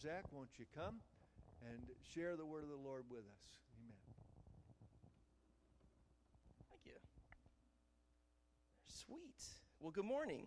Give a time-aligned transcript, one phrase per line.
[0.00, 0.94] Zach, won't you come
[1.66, 1.82] and
[2.14, 3.58] share the word of the Lord with us?
[3.82, 3.98] Amen.
[6.70, 6.92] Thank you.
[8.86, 9.42] Sweet.
[9.80, 10.46] Well, good morning.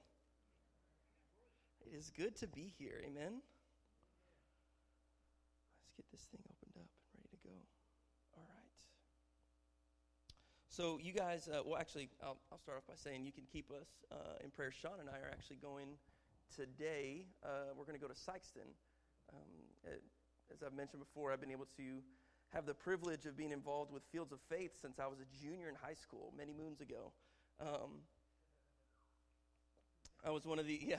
[1.85, 3.01] It is good to be here.
[3.03, 3.41] Amen.
[5.83, 7.55] Let's get this thing opened up and ready to go.
[8.37, 8.71] All right.
[10.69, 13.69] So, you guys, uh, well, actually, I'll, I'll, start off by saying you can keep
[13.69, 14.71] us uh, in prayer.
[14.71, 15.89] Sean and I are actually going
[16.55, 17.25] today.
[17.43, 18.71] Uh, we're going to go to Sikeston.
[19.33, 19.97] Um,
[20.51, 22.01] as I've mentioned before, I've been able to
[22.49, 25.69] have the privilege of being involved with Fields of Faith since I was a junior
[25.69, 27.13] in high school many moons ago.
[27.59, 28.01] Um,
[30.25, 30.97] I was one of the, yeah,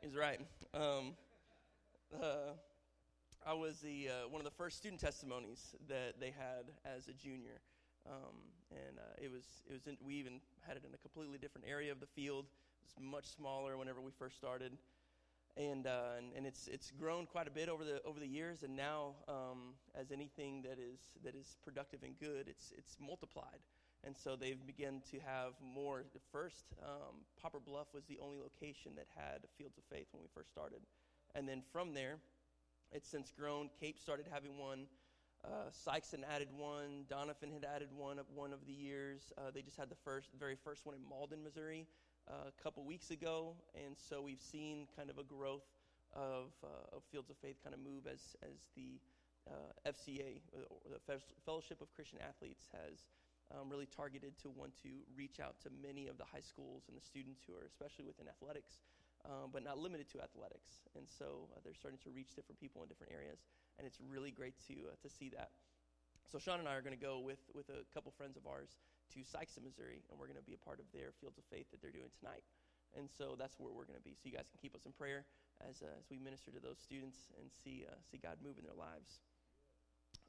[0.00, 0.40] he's right.
[0.72, 1.14] Um,
[2.14, 2.54] uh,
[3.46, 7.12] I was the, uh, one of the first student testimonies that they had as a
[7.12, 7.60] junior.
[8.06, 8.36] Um,
[8.70, 11.66] and uh, it was, it was in, we even had it in a completely different
[11.68, 12.46] area of the field.
[12.46, 14.72] It was much smaller whenever we first started
[15.56, 18.62] and, uh, and, and it's it's grown quite a bit over the over the years,
[18.62, 23.60] and now um, as anything that is that is productive and good, it's it's multiplied,
[24.04, 26.04] and so they've begun to have more.
[26.32, 30.28] First, um, Poplar Bluff was the only location that had Fields of Faith when we
[30.34, 30.80] first started,
[31.34, 32.18] and then from there,
[32.90, 33.70] it's since grown.
[33.80, 34.86] Cape started having one.
[35.44, 37.04] Uh, Sikeston added one.
[37.10, 39.32] Doniphan had added one of one of the years.
[39.38, 41.86] Uh, they just had the first, very first one in Malden, Missouri,
[42.28, 45.66] a couple weeks ago, and so we've seen kind of a growth
[46.14, 49.00] of, uh, of Fields of Faith kind of move as, as the
[49.50, 53.10] uh, FCA, or the Fellowship of Christian Athletes, has
[53.52, 56.96] um, really targeted to want to reach out to many of the high schools and
[56.96, 58.80] the students who are especially within athletics,
[59.28, 60.80] um, but not limited to athletics.
[60.96, 63.44] And so uh, they're starting to reach different people in different areas,
[63.76, 65.52] and it's really great to, uh, to see that.
[66.34, 68.74] So Sean and I are going to go with, with a couple friends of ours
[69.14, 71.70] to Sikeston, Missouri, and we're going to be a part of their Fields of Faith
[71.70, 72.42] that they're doing tonight.
[72.98, 74.18] And so that's where we're going to be.
[74.18, 75.26] So you guys can keep us in prayer
[75.62, 78.66] as, uh, as we minister to those students and see, uh, see God move in
[78.66, 79.22] their lives.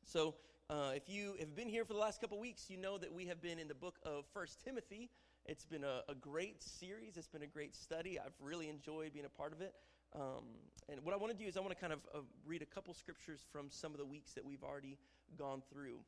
[0.06, 0.36] So
[0.70, 3.26] uh, if you have been here for the last couple weeks, you know that we
[3.26, 5.10] have been in the book of First Timothy.
[5.48, 7.18] It's been a, a, great series.
[7.18, 8.20] It's been a great study.
[8.22, 9.74] I've really enjoyed being a part of it.
[10.14, 10.46] Um,
[10.88, 12.70] and what I want to do is I want to kind of uh, read a
[12.70, 15.00] couple scriptures from some of the weeks that we've already
[15.38, 16.00] gone through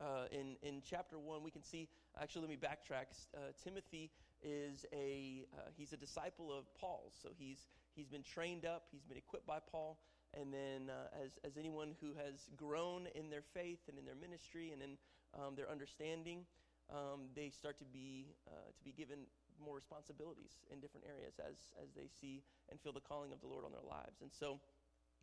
[0.00, 1.88] uh, in, in chapter 1, we can see,
[2.20, 3.06] actually, let me backtrack.
[3.34, 4.10] Uh, Timothy
[4.42, 7.14] is a, uh, he's a disciple of Paul's.
[7.20, 9.98] So he's, he's been trained up, he's been equipped by Paul.
[10.34, 14.16] And then, uh, as, as anyone who has grown in their faith and in their
[14.16, 14.98] ministry and in
[15.32, 16.44] um, their understanding,
[16.92, 19.20] um, they start to be, uh, to be given
[19.64, 23.46] more responsibilities in different areas as, as they see and feel the calling of the
[23.46, 24.20] Lord on their lives.
[24.20, 24.60] And so,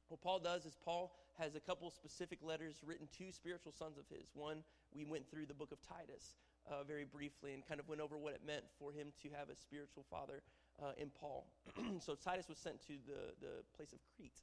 [0.10, 4.06] what Paul does is Paul has a couple specific letters written to spiritual sons of
[4.10, 4.30] his.
[4.34, 6.36] One, we went through the book of Titus
[6.70, 9.50] uh, very briefly and kind of went over what it meant for him to have
[9.50, 10.44] a spiritual father
[10.82, 11.48] uh, in Paul.
[12.00, 14.42] so Titus was sent to the, the place of Crete.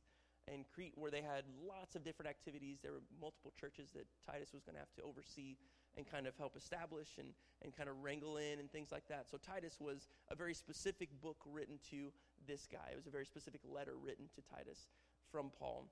[0.49, 4.53] And Crete, where they had lots of different activities, there were multiple churches that Titus
[4.53, 5.57] was going to have to oversee
[5.97, 7.29] and kind of help establish and,
[7.63, 9.31] and kind of wrangle in and things like that.
[9.31, 12.11] So Titus was a very specific book written to
[12.47, 12.91] this guy.
[12.91, 14.87] It was a very specific letter written to Titus
[15.31, 15.87] from Paul,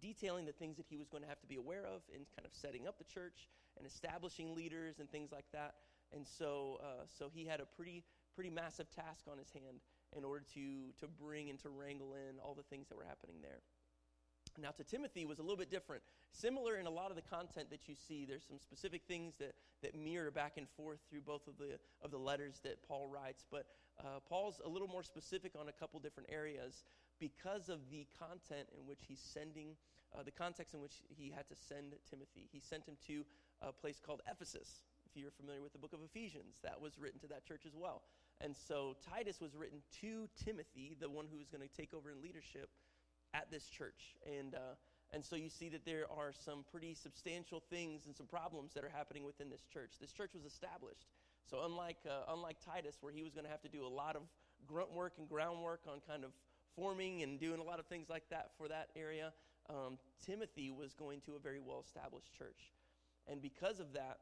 [0.00, 2.44] detailing the things that he was going to have to be aware of in kind
[2.44, 5.74] of setting up the church and establishing leaders and things like that.
[6.12, 8.04] And so, uh, so he had a pretty,
[8.34, 9.80] pretty massive task on his hand
[10.16, 13.36] in order to, to bring and to wrangle in all the things that were happening
[13.42, 13.60] there.
[14.60, 16.02] Now, to Timothy was a little bit different.
[16.32, 18.24] Similar in a lot of the content that you see.
[18.24, 22.10] There's some specific things that, that mirror back and forth through both of the, of
[22.10, 23.44] the letters that Paul writes.
[23.50, 23.66] But
[24.00, 26.84] uh, Paul's a little more specific on a couple different areas
[27.20, 29.76] because of the content in which he's sending,
[30.16, 32.48] uh, the context in which he had to send Timothy.
[32.52, 33.24] He sent him to
[33.62, 34.82] a place called Ephesus.
[35.06, 37.74] If you're familiar with the book of Ephesians, that was written to that church as
[37.74, 38.02] well.
[38.40, 42.10] And so Titus was written to Timothy, the one who was going to take over
[42.10, 42.68] in leadership
[43.34, 44.14] at this church.
[44.38, 44.74] And, uh,
[45.12, 48.84] and so you see that there are some pretty substantial things and some problems that
[48.84, 49.92] are happening within this church.
[50.00, 51.06] This church was established.
[51.50, 54.16] So unlike, uh, unlike Titus, where he was going to have to do a lot
[54.16, 54.22] of
[54.66, 56.30] grunt work and groundwork on kind of
[56.74, 59.32] forming and doing a lot of things like that for that area,
[59.68, 62.72] um, Timothy was going to a very well established church.
[63.26, 64.18] And because of that,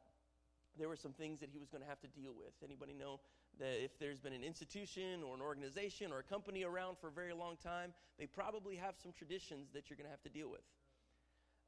[0.77, 2.53] there were some things that he was going to have to deal with.
[2.63, 3.19] Anybody know
[3.59, 7.11] that if there's been an institution or an organization or a company around for a
[7.11, 10.49] very long time, they probably have some traditions that you're going to have to deal
[10.49, 10.61] with.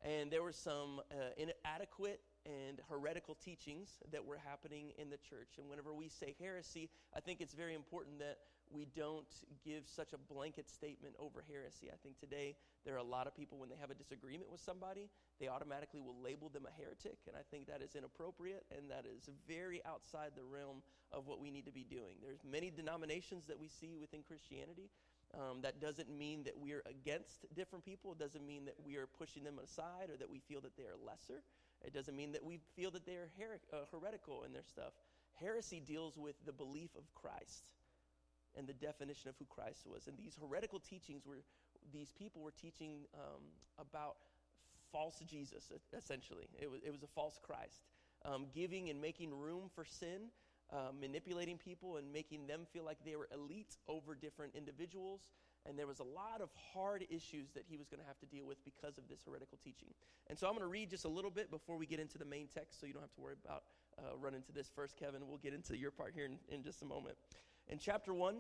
[0.02, 5.58] And there were some uh, inadequate and heretical teachings that were happening in the church.
[5.58, 8.38] And whenever we say heresy, I think it's very important that
[8.72, 9.28] we don't
[9.64, 11.90] give such a blanket statement over heresy.
[11.92, 14.62] I think today there are a lot of people, when they have a disagreement with
[14.62, 15.10] somebody,
[15.40, 17.18] they automatically will label them a heretic.
[17.28, 20.82] And I think that is inappropriate and that is very outside the realm
[21.12, 22.18] of what we need to be doing.
[22.22, 24.90] There's many denominations that we see within Christianity.
[25.34, 28.14] Um, that doesn't mean that we're against different people.
[28.14, 30.84] It doesn't mean that we are pushing them aside or that we feel that they
[30.84, 31.44] are lesser.
[31.84, 34.94] It doesn't mean that we feel that they are her- uh, heretical in their stuff.
[35.34, 37.66] Heresy deals with the belief of Christ
[38.58, 40.08] and the definition of who Christ was.
[40.08, 41.40] And these heretical teachings were,
[41.94, 43.44] these people were teaching um,
[43.80, 44.16] about
[44.92, 46.48] false Jesus, essentially.
[46.60, 47.84] It was, it was a false Christ.
[48.24, 50.32] Um, giving and making room for sin,
[50.72, 55.30] uh, manipulating people and making them feel like they were elite over different individuals.
[55.68, 58.26] And there was a lot of hard issues that he was going to have to
[58.28, 59.90] deal with because of this heretical teaching.
[60.28, 62.26] And so I'm going to read just a little bit before we get into the
[62.26, 63.64] main text so you don't have to worry about
[63.98, 65.28] uh, running to this first, Kevin.
[65.28, 67.18] We'll get into your part here in, in just a moment.
[67.68, 68.38] In chapter 1,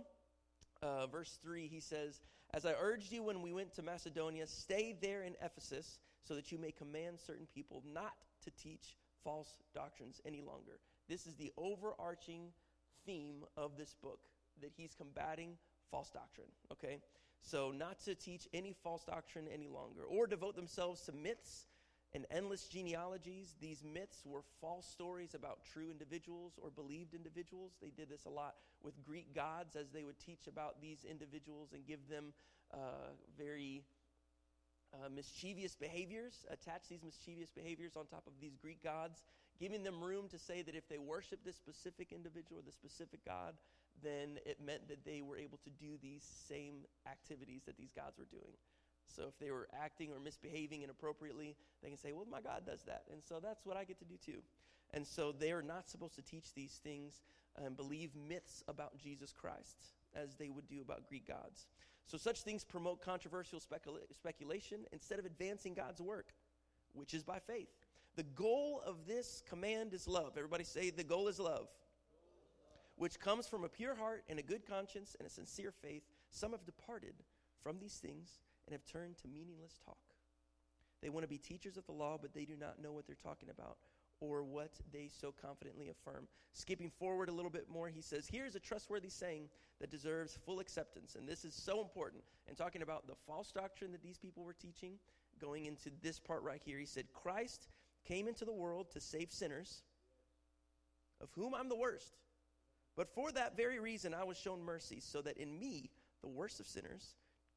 [0.81, 2.21] uh, verse 3, he says,
[2.53, 6.51] As I urged you when we went to Macedonia, stay there in Ephesus so that
[6.51, 8.13] you may command certain people not
[8.43, 10.79] to teach false doctrines any longer.
[11.09, 12.49] This is the overarching
[13.05, 14.19] theme of this book
[14.61, 15.57] that he's combating
[15.91, 16.99] false doctrine, okay?
[17.41, 21.67] So, not to teach any false doctrine any longer or devote themselves to myths
[22.15, 23.55] and endless genealogies.
[23.59, 27.73] These myths were false stories about true individuals or believed individuals.
[27.81, 31.73] They did this a lot with Greek gods as they would teach about these individuals
[31.73, 32.33] and give them
[32.73, 33.83] uh, very
[34.93, 39.21] uh, mischievous behaviors, attach these mischievous behaviors on top of these Greek gods,
[39.59, 43.25] giving them room to say that if they worship this specific individual or the specific
[43.25, 43.55] God,
[44.01, 48.17] then it meant that they were able to do these same activities that these gods
[48.17, 48.55] were doing.
[49.07, 52.83] So if they were acting or misbehaving inappropriately, they can say, well, my God does
[52.83, 53.03] that.
[53.11, 54.41] And so that's what I get to do too.
[54.93, 57.21] And so they are not supposed to teach these things
[57.63, 61.67] and believe myths about Jesus Christ as they would do about Greek gods.
[62.05, 66.33] So such things promote controversial specula- speculation instead of advancing God's work,
[66.93, 67.69] which is by faith.
[68.15, 70.33] The goal of this command is love.
[70.37, 71.67] Everybody say, the goal is love,
[72.95, 76.03] which comes from a pure heart and a good conscience and a sincere faith.
[76.29, 77.15] Some have departed
[77.61, 79.97] from these things and have turned to meaningless talk.
[81.01, 83.15] They want to be teachers of the law, but they do not know what they're
[83.15, 83.77] talking about
[84.21, 86.27] or what they so confidently affirm.
[86.53, 90.59] Skipping forward a little bit more, he says, Here's a trustworthy saying that deserves full
[90.59, 91.15] acceptance.
[91.15, 92.23] And this is so important.
[92.47, 94.93] And talking about the false doctrine that these people were teaching,
[95.39, 97.67] going into this part right here, he said, Christ
[98.07, 99.83] came into the world to save sinners,
[101.21, 102.17] of whom I'm the worst.
[102.95, 105.89] But for that very reason, I was shown mercy, so that in me,
[106.21, 107.15] the worst of sinners,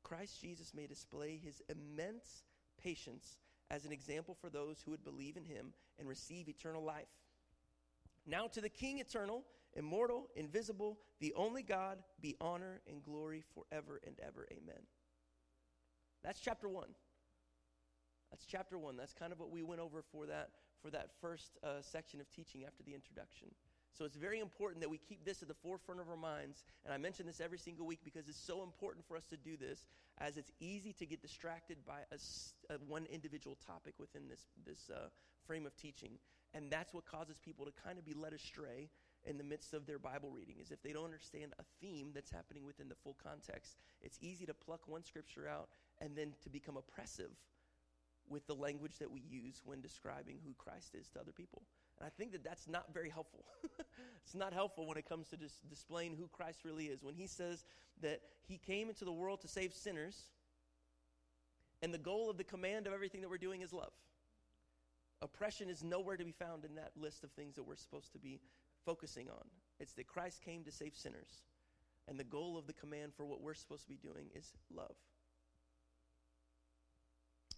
[0.09, 2.45] Christ Jesus may display his immense
[2.83, 3.37] patience
[3.71, 7.09] as an example for those who would believe in him and receive eternal life.
[8.27, 9.45] Now to the King eternal,
[9.75, 14.47] immortal, invisible, the only God, be honor and glory forever and ever.
[14.51, 14.83] Amen.
[16.25, 16.87] That's chapter 1.
[18.31, 18.97] That's chapter 1.
[18.97, 20.51] That's kind of what we went over for that
[20.83, 23.49] for that first uh, section of teaching after the introduction.
[23.99, 26.63] So it's very important that we keep this at the forefront of our minds.
[26.85, 29.57] And I mention this every single week because it's so important for us to do
[29.57, 34.47] this, as it's easy to get distracted by a, a one individual topic within this,
[34.65, 35.09] this uh,
[35.45, 36.13] frame of teaching.
[36.55, 38.89] And that's what causes people to kind of be led astray
[39.25, 42.31] in the midst of their Bible reading, is if they don't understand a theme that's
[42.31, 43.77] happening within the full context.
[44.01, 45.69] It's easy to pluck one scripture out
[46.01, 47.33] and then to become oppressive
[48.29, 51.63] with the language that we use when describing who Christ is to other people.
[51.99, 53.45] And I think that that's not very helpful.
[54.25, 57.03] it's not helpful when it comes to dis- displaying who Christ really is.
[57.03, 57.65] When he says
[58.03, 60.31] that he came into the world to save sinners,
[61.83, 63.93] and the goal of the command of everything that we're doing is love.
[65.23, 68.19] Oppression is nowhere to be found in that list of things that we're supposed to
[68.19, 68.41] be
[68.85, 69.45] focusing on.
[69.81, 71.43] It's that Christ came to save sinners.
[72.07, 74.95] And the goal of the command for what we're supposed to be doing is love.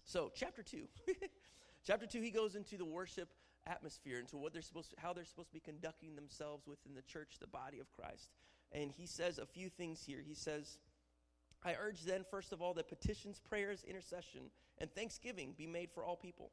[0.03, 0.87] So, chapter 2.
[1.85, 3.29] chapter 2, he goes into the worship
[3.67, 7.01] atmosphere, into what they're supposed to, how they're supposed to be conducting themselves within the
[7.01, 8.29] church, the body of Christ.
[8.71, 10.19] And he says a few things here.
[10.25, 10.77] He says,
[11.63, 14.49] I urge then, first of all, that petitions, prayers, intercession,
[14.79, 16.51] and thanksgiving be made for all people,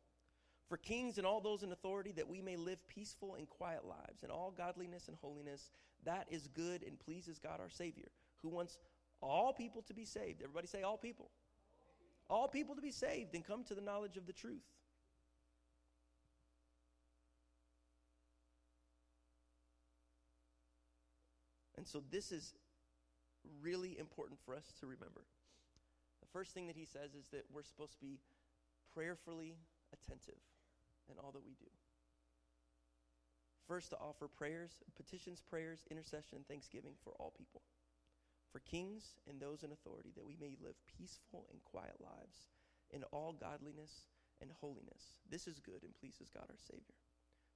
[0.69, 4.23] for kings and all those in authority, that we may live peaceful and quiet lives
[4.23, 5.71] in all godliness and holiness.
[6.05, 8.09] That is good and pleases God our Savior,
[8.43, 8.77] who wants
[9.23, 10.43] all people to be saved.
[10.43, 11.31] Everybody say, all people.
[12.29, 14.62] All people to be saved and come to the knowledge of the truth.
[21.78, 22.54] And so this is
[23.62, 25.23] really important for us to remember.
[26.20, 28.18] The first thing that he says is that we're supposed to be
[28.92, 29.54] prayerfully
[29.94, 30.42] attentive
[31.08, 31.70] in all that we do.
[33.68, 37.62] First, to offer prayers, petitions, prayers, intercession, thanksgiving for all people,
[38.50, 42.49] for kings and those in authority, that we may live peaceful and quiet lives
[42.90, 44.08] in all godliness
[44.40, 45.14] and holiness.
[45.30, 46.97] This is good and pleases God our Savior.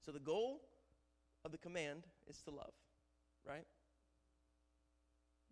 [0.04, 0.60] So, the goal
[1.44, 2.74] of the command is to love,
[3.48, 3.64] right?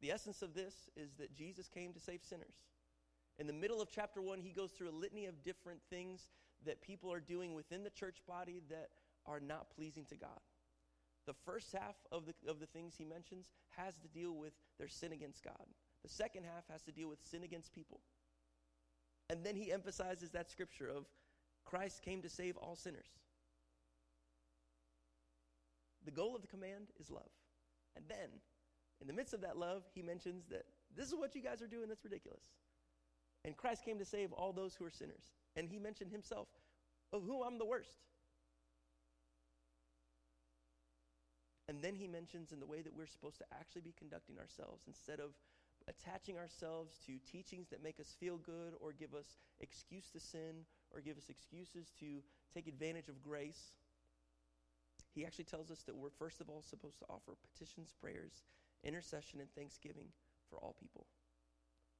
[0.01, 2.55] The essence of this is that Jesus came to save sinners.
[3.39, 6.29] In the middle of chapter 1, he goes through a litany of different things
[6.65, 8.91] that people are doing within the church body that
[9.27, 10.41] are not pleasing to God.
[11.27, 14.89] The first half of the, of the things he mentions has to deal with their
[14.89, 15.67] sin against God.
[16.03, 18.01] The second half has to deal with sin against people.
[19.29, 21.07] And then he emphasizes that scripture of
[21.65, 23.07] Christ came to save all sinners.
[26.05, 27.31] The goal of the command is love.
[27.95, 28.29] And then,
[29.01, 30.65] in the midst of that love, he mentions that
[30.97, 32.45] this is what you guys are doing that's ridiculous.
[33.45, 35.33] And Christ came to save all those who are sinners.
[35.57, 36.49] And he mentioned himself,
[37.13, 37.99] of whom I'm the worst.
[41.69, 44.83] And then he mentions in the way that we're supposed to actually be conducting ourselves
[44.87, 45.31] instead of
[45.89, 50.67] attaching ourselves to teachings that make us feel good or give us excuse to sin
[50.93, 53.73] or give us excuses to take advantage of grace.
[55.15, 58.43] He actually tells us that we're first of all supposed to offer petitions, prayers,
[58.85, 60.09] intercession, and thanksgiving
[60.49, 61.07] for all people,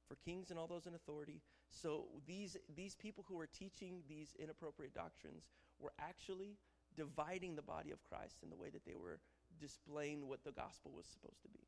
[0.07, 1.41] for kings and all those in authority.
[1.69, 6.57] So these, these people who are teaching these inappropriate doctrines were actually
[6.95, 9.19] dividing the body of Christ in the way that they were
[9.59, 11.65] displaying what the gospel was supposed to be.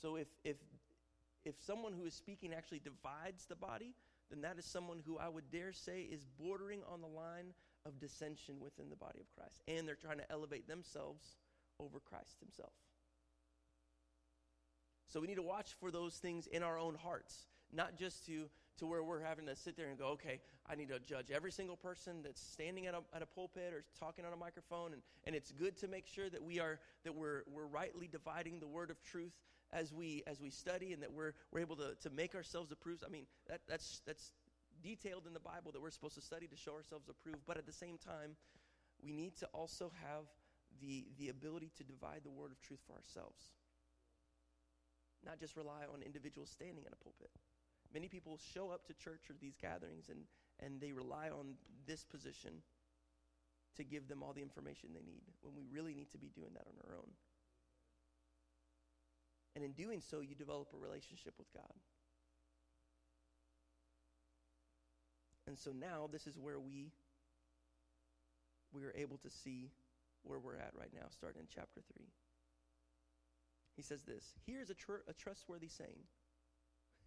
[0.00, 0.56] So if, if,
[1.44, 3.94] if someone who is speaking actually divides the body,
[4.30, 7.54] then that is someone who I would dare say is bordering on the line
[7.84, 9.62] of dissension within the body of Christ.
[9.68, 11.36] And they're trying to elevate themselves
[11.78, 12.72] over Christ himself.
[15.08, 18.48] So we need to watch for those things in our own hearts, not just to,
[18.78, 21.52] to where we're having to sit there and go, okay, I need to judge every
[21.52, 24.92] single person that's standing at a, at a pulpit or talking on a microphone.
[24.92, 28.58] And, and it's good to make sure that we are that we're, we're rightly dividing
[28.60, 29.32] the word of truth
[29.72, 33.02] as we as we study and that we're we're able to, to make ourselves approved.
[33.04, 34.32] I mean, that, that's that's
[34.82, 37.66] detailed in the Bible that we're supposed to study to show ourselves approved, but at
[37.66, 38.36] the same time,
[39.02, 40.24] we need to also have
[40.80, 43.52] the the ability to divide the word of truth for ourselves.
[45.26, 47.30] Not just rely on individuals standing in a pulpit.
[47.92, 50.20] Many people show up to church or these gatherings and,
[50.60, 51.54] and they rely on
[51.86, 52.62] this position
[53.76, 56.50] to give them all the information they need when we really need to be doing
[56.54, 57.10] that on our own.
[59.54, 61.72] And in doing so, you develop a relationship with God.
[65.46, 66.92] And so now this is where we
[68.72, 69.70] we are able to see
[70.22, 72.04] where we're at right now, starting in chapter 3.
[73.76, 76.00] He says this Here's a, tr- a trustworthy saying.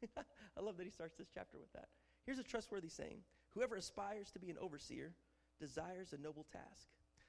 [0.18, 1.90] I love that he starts this chapter with that.
[2.26, 3.22] Here's a trustworthy saying
[3.54, 5.14] Whoever aspires to be an overseer
[5.60, 6.88] desires a noble task.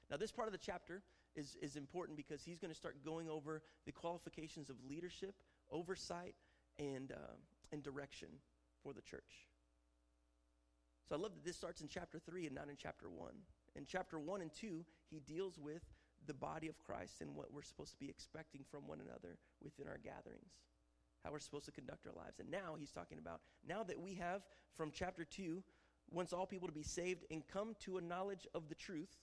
[0.09, 1.01] Now, this part of the chapter
[1.35, 5.35] is, is important because he's going to start going over the qualifications of leadership,
[5.71, 6.35] oversight,
[6.77, 7.35] and, uh,
[7.71, 8.27] and direction
[8.83, 9.47] for the church.
[11.07, 13.31] So I love that this starts in chapter 3 and not in chapter 1.
[13.75, 15.83] In chapter 1 and 2, he deals with
[16.27, 19.87] the body of Christ and what we're supposed to be expecting from one another within
[19.87, 20.51] our gatherings,
[21.23, 22.39] how we're supposed to conduct our lives.
[22.39, 24.41] And now he's talking about now that we have
[24.75, 25.63] from chapter 2,
[26.09, 29.17] wants all people to be saved and come to a knowledge of the truth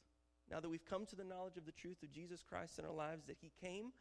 [0.50, 2.92] now that we've come to the knowledge of the truth of Jesus Christ in our
[2.92, 3.92] lives, that he came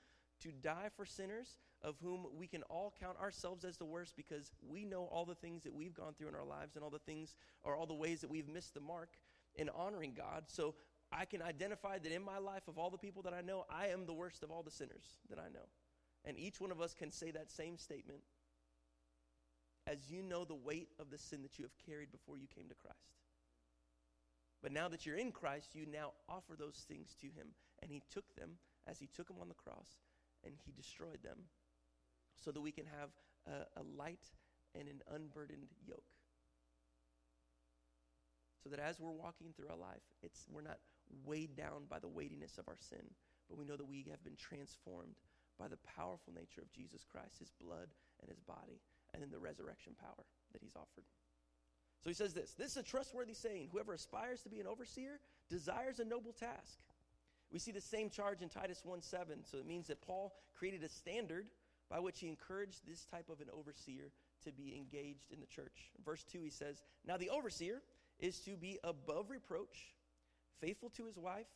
[0.42, 4.51] to die for sinners, of whom we can all count ourselves as the worst because
[4.68, 7.00] we know all the things that we've gone through in our lives and all the
[7.00, 9.10] things or all the ways that we've missed the mark
[9.56, 10.44] in honoring God.
[10.48, 10.75] So
[11.11, 13.87] I can identify that in my life, of all the people that I know, I
[13.87, 15.67] am the worst of all the sinners that I know.
[16.25, 18.19] And each one of us can say that same statement
[19.87, 22.67] as you know the weight of the sin that you have carried before you came
[22.67, 23.21] to Christ.
[24.61, 27.47] But now that you're in Christ, you now offer those things to him.
[27.81, 30.01] And he took them as he took them on the cross
[30.43, 31.37] and he destroyed them
[32.35, 33.09] so that we can have
[33.47, 34.31] a, a light
[34.77, 36.03] and an unburdened yoke.
[38.63, 40.79] So that as we're walking through our life, it's, we're not
[41.25, 43.03] weighed down by the weightiness of our sin,
[43.49, 45.15] but we know that we have been transformed
[45.59, 47.87] by the powerful nature of Jesus Christ, his blood
[48.21, 48.79] and his body,
[49.13, 51.05] and then the resurrection power that he's offered.
[52.03, 53.69] So he says this This is a trustworthy saying.
[53.71, 56.79] Whoever aspires to be an overseer desires a noble task.
[57.51, 59.39] We see the same charge in Titus 1 7.
[59.43, 61.47] So it means that Paul created a standard
[61.89, 64.11] by which he encouraged this type of an overseer
[64.43, 65.91] to be engaged in the church.
[66.05, 67.81] verse 2, he says, Now the overseer
[68.19, 69.95] is to be above reproach,
[70.61, 71.47] faithful to his wife,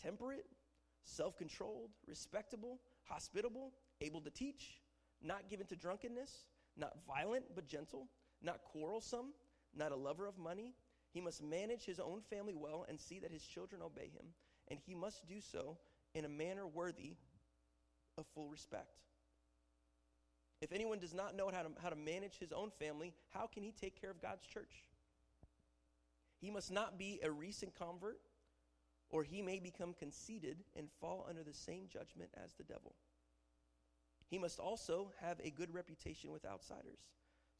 [0.00, 0.46] temperate,
[1.04, 4.80] self controlled, respectable, hospitable, able to teach,
[5.22, 8.08] not given to drunkenness, not violent but gentle,
[8.42, 9.32] not quarrelsome
[9.76, 10.74] not a lover of money.
[11.12, 14.26] He must manage his own family well and see that his children obey him,
[14.68, 15.78] and he must do so
[16.14, 17.14] in a manner worthy
[18.18, 18.98] of full respect.
[20.62, 23.62] If anyone does not know how to, how to manage his own family, how can
[23.62, 24.84] he take care of God's church?
[26.40, 28.20] He must not be a recent convert,
[29.10, 32.94] or he may become conceited and fall under the same judgment as the devil.
[34.28, 36.98] He must also have a good reputation with outsiders,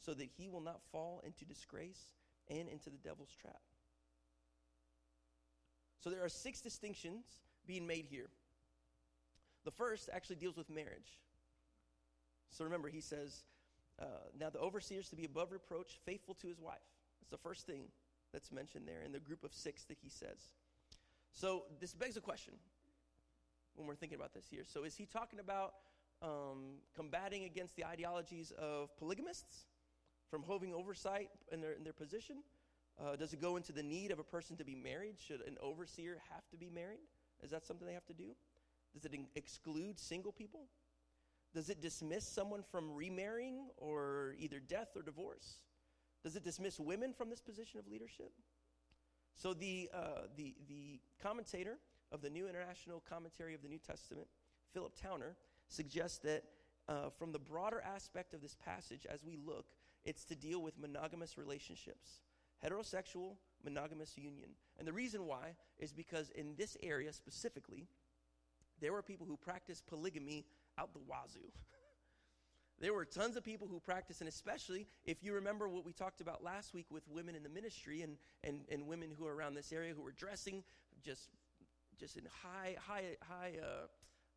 [0.00, 2.10] so that he will not fall into disgrace
[2.48, 3.60] and into the devil's trap.
[6.00, 7.24] So there are six distinctions
[7.66, 8.28] being made here.
[9.64, 11.18] The first actually deals with marriage.
[12.50, 13.44] So remember, he says,
[14.00, 14.04] uh,
[14.38, 16.78] Now the overseer is to be above reproach, faithful to his wife.
[17.20, 17.86] That's the first thing
[18.32, 20.50] that's mentioned there in the group of six that he says.
[21.32, 22.54] So this begs a question
[23.74, 24.62] when we're thinking about this here.
[24.66, 25.74] So is he talking about
[26.22, 29.66] um, combating against the ideologies of polygamists
[30.30, 32.36] from holding oversight in their, in their position?
[32.98, 35.16] Uh, does it go into the need of a person to be married?
[35.18, 37.00] Should an overseer have to be married?
[37.42, 38.34] Is that something they have to do?
[38.94, 40.60] Does it in- exclude single people?
[41.54, 45.58] Does it dismiss someone from remarrying or either death or divorce?
[46.22, 48.32] Does it dismiss women from this position of leadership?
[49.36, 51.78] So the, uh, the, the commentator
[52.10, 54.26] of the New International Commentary of the New Testament,
[54.72, 55.36] Philip Towner,
[55.68, 56.44] suggests that
[56.88, 59.66] uh, from the broader aspect of this passage, as we look,
[60.04, 62.20] it's to deal with monogamous relationships,
[62.64, 64.50] heterosexual monogamous union.
[64.78, 67.88] And the reason why is because in this area specifically,
[68.80, 70.46] there were people who practiced polygamy
[70.78, 71.40] out the wazoo.
[72.80, 76.20] there were tons of people who practiced, and especially if you remember what we talked
[76.20, 79.54] about last week with women in the ministry and, and, and women who are around
[79.54, 80.62] this area who were dressing
[81.02, 81.30] just,
[81.98, 83.86] just in high, high, high, uh,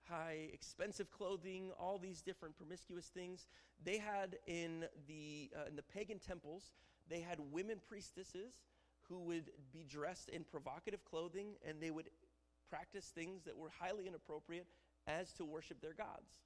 [0.09, 3.47] high expensive clothing, all these different promiscuous things.
[3.83, 6.71] They had in the, uh, in the pagan temples,
[7.09, 8.53] they had women priestesses
[9.09, 12.09] who would be dressed in provocative clothing and they would
[12.69, 14.67] practice things that were highly inappropriate
[15.07, 16.39] as to worship their gods.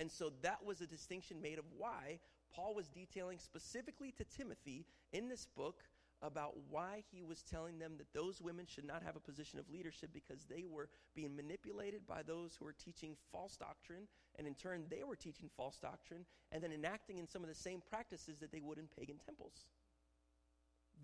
[0.00, 2.20] And so that was a distinction made of why
[2.54, 5.82] Paul was detailing specifically to Timothy in this book
[6.22, 9.70] about why he was telling them that those women should not have a position of
[9.70, 14.54] leadership because they were being manipulated by those who were teaching false doctrine, and in
[14.54, 18.38] turn, they were teaching false doctrine and then enacting in some of the same practices
[18.38, 19.66] that they would in pagan temples.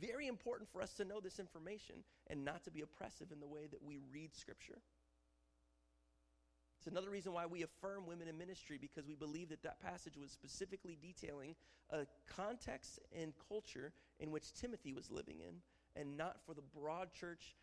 [0.00, 1.96] Very important for us to know this information
[2.28, 4.78] and not to be oppressive in the way that we read Scripture.
[6.87, 10.16] It's another reason why we affirm women in ministry because we believe that that passage
[10.16, 11.57] was specifically detailing
[11.90, 15.57] a context and culture in which Timothy was living in
[16.01, 17.57] and not for the broad church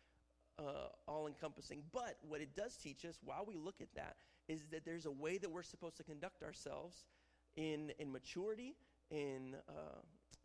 [0.58, 1.84] uh, all encompassing.
[1.90, 5.10] But what it does teach us while we look at that is that there's a
[5.10, 7.06] way that we're supposed to conduct ourselves
[7.56, 8.76] in, in maturity,
[9.10, 10.00] in, uh,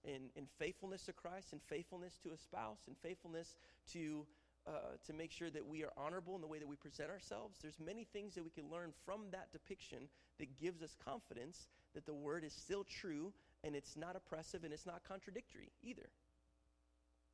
[0.06, 3.58] in, in faithfulness to Christ, in faithfulness to a spouse, in faithfulness
[3.92, 4.26] to
[4.68, 7.58] uh, to make sure that we are honorable in the way that we present ourselves.
[7.62, 12.06] There's many things that we can learn from that depiction that gives us confidence that
[12.06, 16.10] the word is still true and it's not oppressive and it's not contradictory either.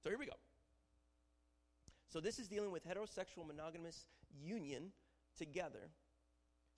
[0.03, 0.37] So here we go.
[2.07, 4.05] So this is dealing with heterosexual monogamous
[4.41, 4.91] union
[5.37, 5.89] together,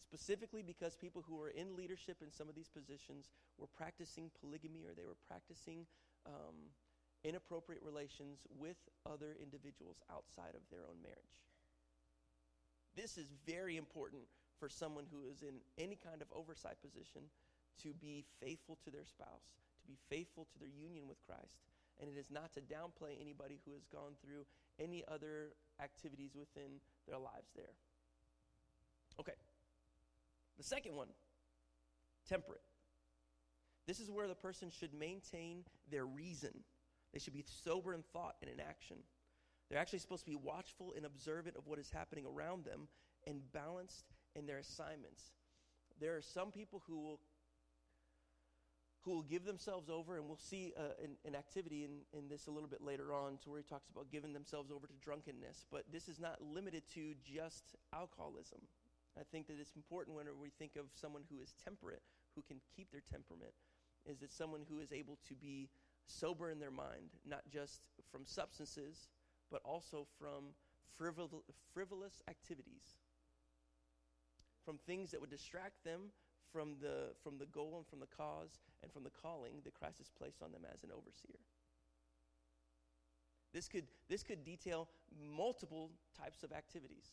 [0.02, 4.86] specifically because people who were in leadership in some of these positions were practicing polygamy
[4.86, 5.86] or they were practicing
[6.26, 6.72] um,
[7.28, 11.36] inappropriate relations with other individuals outside of their own marriage.
[12.96, 14.24] This is very important
[14.60, 17.22] for someone who is in any kind of oversight position
[17.84, 21.60] to be faithful to their spouse, to be faithful to their union with Christ.
[22.00, 24.46] And it is not to downplay anybody who has gone through
[24.80, 27.76] any other activities within their lives there.
[29.20, 29.34] Okay.
[30.58, 31.10] The second one
[32.28, 32.62] temperate.
[33.86, 36.52] This is where the person should maintain their reason
[37.14, 38.98] they should be sober in thought and in action.
[39.70, 42.88] They're actually supposed to be watchful and observant of what is happening around them
[43.26, 45.32] and balanced in their assignments.
[46.00, 47.20] There are some people who will
[49.08, 52.48] who will give themselves over, and we'll see uh, an, an, activity in, in this
[52.48, 55.66] a little bit later on, to where he talks about giving themselves over to drunkenness.
[55.72, 58.60] But this is not limited to just alcoholism.
[59.18, 62.02] I think that it's important whenever we think of someone who is temperate,
[62.36, 63.54] who can keep their temperament,
[64.06, 65.70] is that someone who is able to be
[66.08, 69.10] sober in their mind, not just from substances,
[69.52, 70.56] but also from
[71.00, 71.44] frivol-
[71.74, 72.98] frivolous activities,
[74.66, 76.12] from things that would distract them
[76.52, 79.98] from the, from the goal and from the cause and from the calling that Christ
[80.00, 81.40] has placed on them as an overseer.
[83.54, 84.88] This could, this could detail
[85.20, 87.12] multiple types of activities.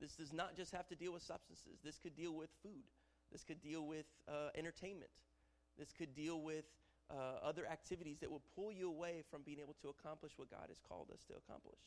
[0.00, 1.80] This does not just have to deal with substances.
[1.84, 2.84] This could deal with food.
[3.32, 5.10] This could deal with uh, entertainment.
[5.78, 6.64] This could deal with
[7.10, 10.66] uh, other activities that will pull you away from being able to accomplish what God
[10.68, 11.80] has called us to accomplish.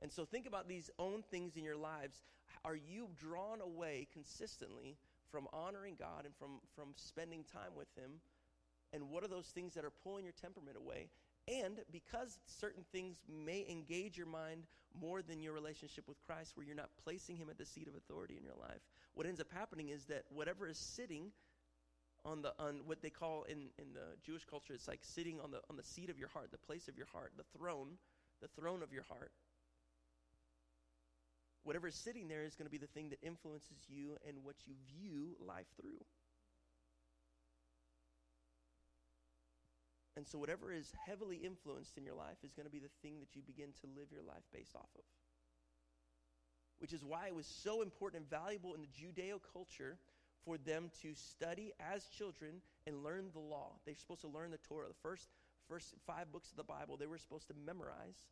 [0.00, 2.22] And so think about these own things in your lives.
[2.64, 4.96] Are you drawn away consistently
[5.30, 8.20] from honoring God and from, from spending time with Him?
[8.92, 11.08] And what are those things that are pulling your temperament away?
[11.48, 14.64] And because certain things may engage your mind
[15.00, 17.94] more than your relationship with Christ, where you're not placing Him at the seat of
[17.94, 18.80] authority in your life,
[19.14, 21.32] what ends up happening is that whatever is sitting
[22.24, 25.50] on the on what they call in, in the Jewish culture, it's like sitting on
[25.50, 27.98] the on the seat of your heart, the place of your heart, the throne,
[28.40, 29.32] the throne of your heart.
[31.64, 34.56] Whatever is sitting there is going to be the thing that influences you and what
[34.66, 36.02] you view life through.
[40.16, 43.20] And so, whatever is heavily influenced in your life is going to be the thing
[43.20, 45.04] that you begin to live your life based off of.
[46.78, 49.96] Which is why it was so important and valuable in the Judeo culture
[50.44, 53.72] for them to study as children and learn the law.
[53.84, 54.88] They're supposed to learn the Torah.
[54.88, 55.28] The first,
[55.68, 58.24] first five books of the Bible, they were supposed to memorize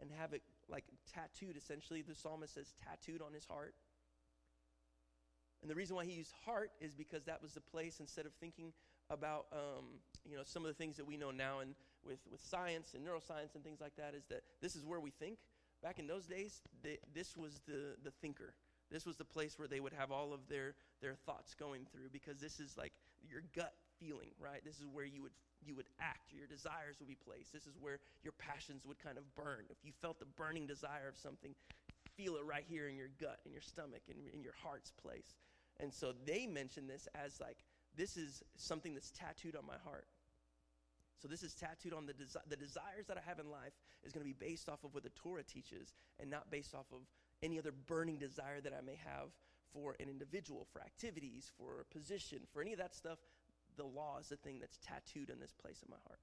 [0.00, 2.02] and have it like tattooed, essentially.
[2.02, 3.74] The psalmist says tattooed on his heart.
[5.62, 8.32] And the reason why he used heart is because that was the place, instead of
[8.34, 8.72] thinking
[9.10, 9.84] about um,
[10.28, 13.04] you know some of the things that we know now and with, with science and
[13.06, 15.38] neuroscience and things like that is that this is where we think
[15.82, 18.54] back in those days they, this was the, the thinker
[18.90, 22.08] this was the place where they would have all of their, their thoughts going through
[22.12, 22.92] because this is like
[23.28, 24.64] your gut feeling right?
[24.64, 25.32] This is where you would
[25.66, 26.32] you would act.
[26.32, 27.52] Your desires would be placed.
[27.52, 29.66] This is where your passions would kind of burn.
[29.70, 31.54] If you felt the burning desire of something
[32.16, 35.36] feel it right here in your gut in your stomach in, in your heart's place.
[35.80, 37.58] And so they mention this as like
[37.96, 40.06] this is something that's tattooed on my heart.
[41.20, 43.72] So this is tattooed on the desi- the desires that I have in life
[44.04, 46.86] is going to be based off of what the Torah teaches and not based off
[46.92, 47.00] of
[47.42, 49.28] any other burning desire that I may have
[49.72, 53.18] for an individual, for activities, for a position, for any of that stuff.
[53.76, 56.18] The law is the thing that's tattooed in this place of my heart.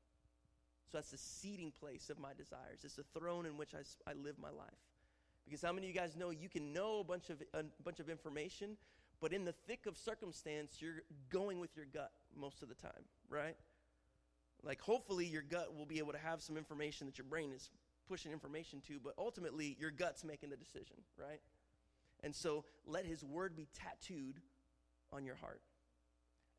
[0.91, 2.81] So that's the seating place of my desires.
[2.83, 4.83] It's the throne in which I, I live my life.
[5.45, 7.99] Because how many of you guys know you can know a bunch of a bunch
[7.99, 8.77] of information,
[9.21, 13.05] but in the thick of circumstance, you're going with your gut most of the time,
[13.29, 13.55] right?
[14.63, 17.69] Like, hopefully, your gut will be able to have some information that your brain is
[18.07, 21.41] pushing information to, but ultimately, your gut's making the decision, right?
[22.23, 24.39] And so, let his word be tattooed
[25.11, 25.61] on your heart.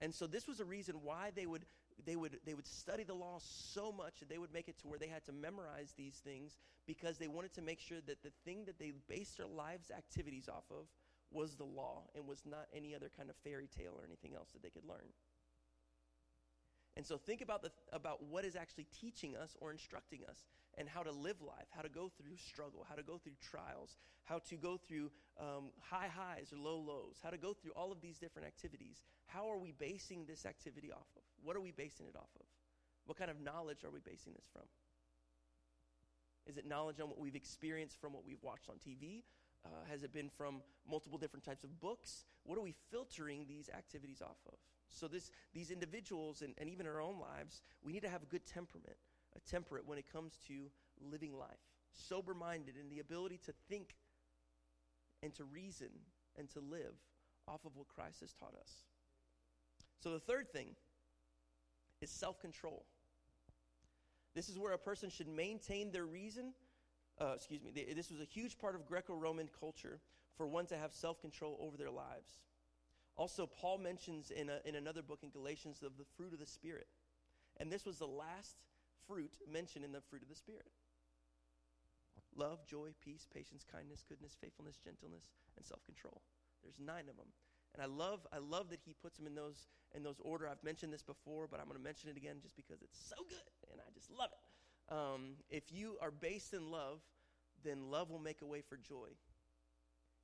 [0.00, 1.64] And so, this was a reason why they would.
[2.04, 4.86] They would, they would study the law so much that they would make it to
[4.86, 8.30] where they had to memorize these things because they wanted to make sure that the
[8.44, 10.88] thing that they based their lives' activities off of
[11.32, 14.50] was the law and was not any other kind of fairy tale or anything else
[14.52, 15.08] that they could learn.
[16.96, 20.46] And so think about the about what is actually teaching us or instructing us
[20.78, 23.96] and how to live life, how to go through struggle, how to go through trials,
[24.24, 25.10] how to go through
[25.40, 29.02] um, high highs or low lows, how to go through all of these different activities.
[29.26, 31.22] How are we basing this activity off of?
[31.42, 32.46] What are we basing it off of?
[33.06, 34.64] What kind of knowledge are we basing this from?
[36.46, 39.22] Is it knowledge on what we've experienced from what we've watched on TV?
[39.64, 42.24] Uh, has it been from multiple different types of books?
[42.44, 44.58] What are we filtering these activities off of?
[44.88, 48.26] So this, these individuals and, and even our own lives, we need to have a
[48.26, 48.96] good temperament,
[49.40, 50.70] temperate when it comes to
[51.00, 51.58] living life,
[51.92, 53.96] sober-minded in the ability to think
[55.22, 55.88] and to reason
[56.38, 56.94] and to live
[57.48, 58.84] off of what Christ has taught us.
[60.00, 60.68] So the third thing
[62.00, 62.84] is self-control.
[64.34, 66.52] This is where a person should maintain their reason
[67.20, 70.00] uh, excuse me, this was a huge part of Greco Roman culture
[70.36, 72.40] for one to have self control over their lives.
[73.16, 76.46] Also, Paul mentions in, a, in another book in Galatians of the fruit of the
[76.46, 76.86] Spirit.
[77.58, 78.56] And this was the last
[79.06, 80.70] fruit mentioned in the fruit of the Spirit
[82.36, 86.20] love, joy, peace, patience, kindness, goodness, faithfulness, gentleness, and self control.
[86.62, 87.28] There's nine of them.
[87.74, 90.48] And I love, I love that he puts them in those, in those order.
[90.48, 93.16] I've mentioned this before, but I'm going to mention it again just because it's so
[93.28, 94.94] good and I just love it.
[94.94, 97.00] Um, if you are based in love,
[97.64, 99.08] then love will make a way for joy.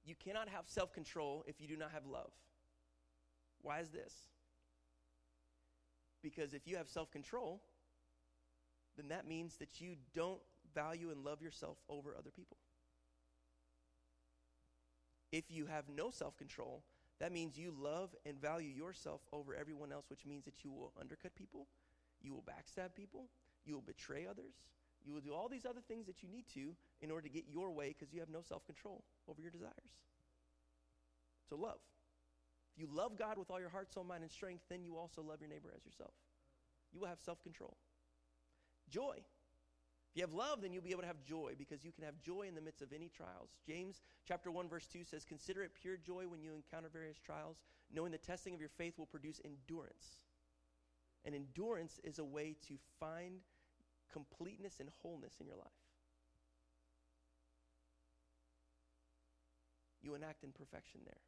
[0.04, 2.30] You cannot have self control if you do not have love.
[3.60, 4.14] Why is this?
[6.22, 7.60] Because if you have self control,
[8.96, 10.40] then that means that you don't
[10.74, 12.56] value and love yourself over other people.
[15.30, 16.82] If you have no self control,
[17.20, 20.92] that means you love and value yourself over everyone else, which means that you will
[21.00, 21.66] undercut people,
[22.20, 23.28] you will backstab people,
[23.64, 24.54] you will betray others.
[25.04, 27.44] You will do all these other things that you need to in order to get
[27.50, 29.98] your way because you have no self control over your desires.
[31.48, 31.78] So, love.
[32.74, 35.22] If you love God with all your heart, soul, mind, and strength, then you also
[35.22, 36.14] love your neighbor as yourself.
[36.92, 37.76] You will have self control.
[38.92, 39.16] Joy.
[40.12, 42.20] If you have love, then you'll be able to have joy because you can have
[42.20, 43.48] joy in the midst of any trials.
[43.66, 47.62] James chapter 1 verse 2 says, "Consider it pure joy when you encounter various trials,
[47.90, 50.20] knowing the testing of your faith will produce endurance."
[51.24, 53.40] And endurance is a way to find
[54.10, 55.72] completeness and wholeness in your life.
[60.02, 61.22] You enact in perfection there.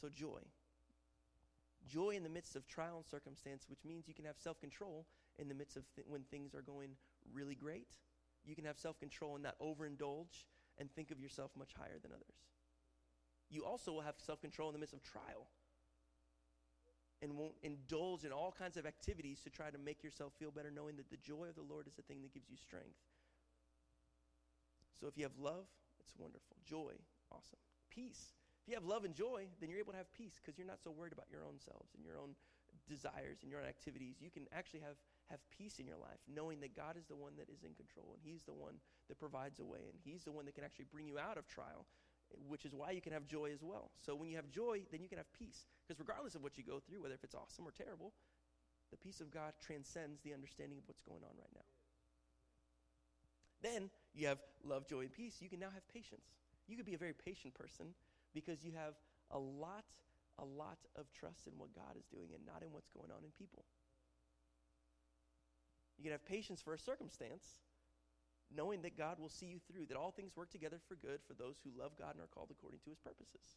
[0.00, 0.42] So, joy.
[1.86, 5.06] Joy in the midst of trial and circumstance, which means you can have self control
[5.38, 6.90] in the midst of th- when things are going
[7.32, 7.96] really great.
[8.44, 10.46] You can have self control and not overindulge
[10.78, 12.46] and think of yourself much higher than others.
[13.50, 15.48] You also will have self control in the midst of trial
[17.22, 20.70] and won't indulge in all kinds of activities to try to make yourself feel better,
[20.70, 23.00] knowing that the joy of the Lord is the thing that gives you strength.
[25.00, 25.64] So if you have love,
[26.00, 26.56] it's wonderful.
[26.64, 26.92] Joy,
[27.32, 27.58] awesome.
[27.90, 28.32] Peace.
[28.62, 30.82] If you have love and joy, then you're able to have peace because you're not
[30.82, 32.34] so worried about your own selves and your own
[32.88, 34.16] desires and your own activities.
[34.20, 34.96] You can actually have,
[35.30, 38.14] have peace in your life, knowing that God is the one that is in control
[38.14, 40.86] and He's the one that provides a way and He's the one that can actually
[40.90, 41.86] bring you out of trial,
[42.48, 43.90] which is why you can have joy as well.
[43.98, 45.66] So when you have joy, then you can have peace.
[45.86, 48.12] Because regardless of what you go through, whether if it's awesome or terrible,
[48.90, 51.66] the peace of God transcends the understanding of what's going on right now.
[53.62, 55.36] Then you have love, joy, and peace.
[55.40, 56.34] You can now have patience.
[56.68, 57.94] You could be a very patient person
[58.34, 58.94] because you have
[59.30, 59.84] a lot,
[60.38, 63.24] a lot of trust in what God is doing and not in what's going on
[63.24, 63.64] in people.
[65.96, 67.64] You can have patience for a circumstance,
[68.54, 71.34] knowing that God will see you through, that all things work together for good for
[71.34, 73.56] those who love God and are called according to his purposes.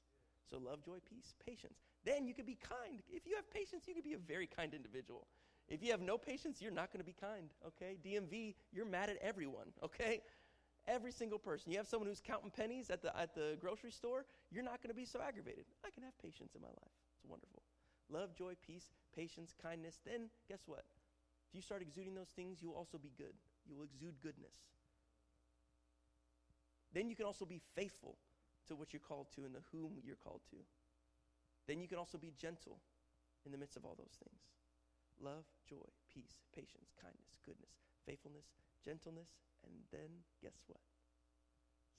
[0.49, 1.79] So, love, joy, peace, patience.
[2.05, 3.03] Then you can be kind.
[3.09, 5.27] If you have patience, you can be a very kind individual.
[5.67, 7.97] If you have no patience, you're not going to be kind, okay?
[8.03, 10.21] DMV, you're mad at everyone, okay?
[10.87, 11.71] Every single person.
[11.71, 14.89] You have someone who's counting pennies at the, at the grocery store, you're not going
[14.89, 15.65] to be so aggravated.
[15.85, 16.95] I can have patience in my life.
[17.13, 17.63] It's wonderful.
[18.09, 19.99] Love, joy, peace, patience, kindness.
[20.03, 20.83] Then, guess what?
[21.49, 23.33] If you start exuding those things, you'll also be good.
[23.67, 24.55] You will exude goodness.
[26.93, 28.17] Then you can also be faithful
[28.67, 30.57] to what you're called to and the whom you're called to.
[31.67, 32.81] Then you can also be gentle
[33.45, 34.41] in the midst of all those things
[35.21, 38.47] love, joy, peace, patience, kindness, goodness, faithfulness,
[38.83, 39.29] gentleness,
[39.63, 40.81] and then guess what?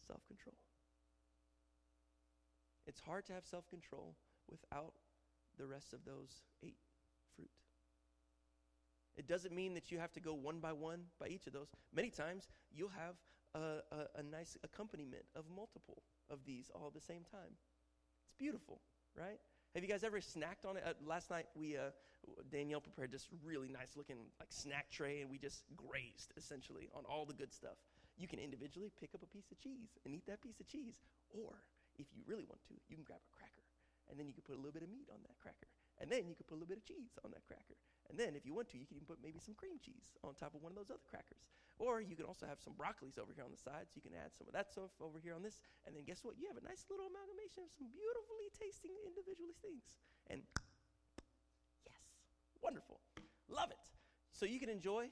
[0.06, 0.54] Self control.
[2.86, 4.16] It's hard to have self control
[4.50, 4.94] without
[5.58, 6.78] the rest of those eight
[7.36, 7.50] fruit.
[9.16, 11.68] It doesn't mean that you have to go one by one by each of those.
[11.94, 13.16] Many times you'll have
[13.54, 17.52] a, a, a nice accompaniment of multiple of these all at the same time.
[18.24, 18.80] It's beautiful,
[19.16, 19.38] right?
[19.74, 20.82] Have you guys ever snacked on it?
[20.82, 21.94] Uh, last night we uh,
[22.50, 27.06] Danielle prepared this really nice looking like snack tray, and we just grazed essentially on
[27.06, 27.78] all the good stuff.
[28.18, 30.98] You can individually pick up a piece of cheese and eat that piece of cheese,
[31.30, 31.62] or
[31.94, 33.62] if you really want to, you can grab a cracker,
[34.10, 35.70] and then you can put a little bit of meat on that cracker,
[36.02, 37.78] and then you can put a little bit of cheese on that cracker,
[38.10, 40.34] and then if you want to, you can even put maybe some cream cheese on
[40.34, 41.46] top of one of those other crackers.
[41.80, 44.12] Or you can also have some broccolis over here on the side, so you can
[44.12, 45.64] add some of that stuff over here on this.
[45.88, 46.36] And then guess what?
[46.36, 49.88] You have a nice little amalgamation of some beautifully tasting individually things.
[50.28, 50.44] And
[51.88, 52.04] yes,
[52.60, 53.00] wonderful.
[53.48, 53.80] Love it.
[54.36, 55.08] So you can enjoy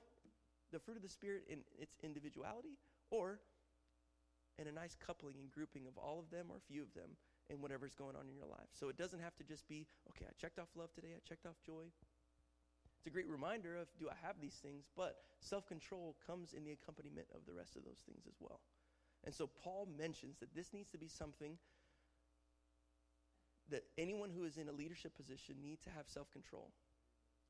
[0.69, 2.77] the fruit of the Spirit in its individuality
[3.09, 3.41] or
[4.61, 7.17] in a nice coupling and grouping of all of them or a few of them
[7.49, 8.69] in whatever's going on in your life.
[8.77, 11.47] So it doesn't have to just be, okay, I checked off love today, I checked
[11.47, 11.89] off joy.
[12.99, 16.65] It's a great reminder of do I have these things, but self control comes in
[16.65, 18.61] the accompaniment of the rest of those things as well.
[19.25, 21.59] And so Paul mentions that this needs to be something
[23.71, 26.71] that anyone who is in a leadership position need to have self control.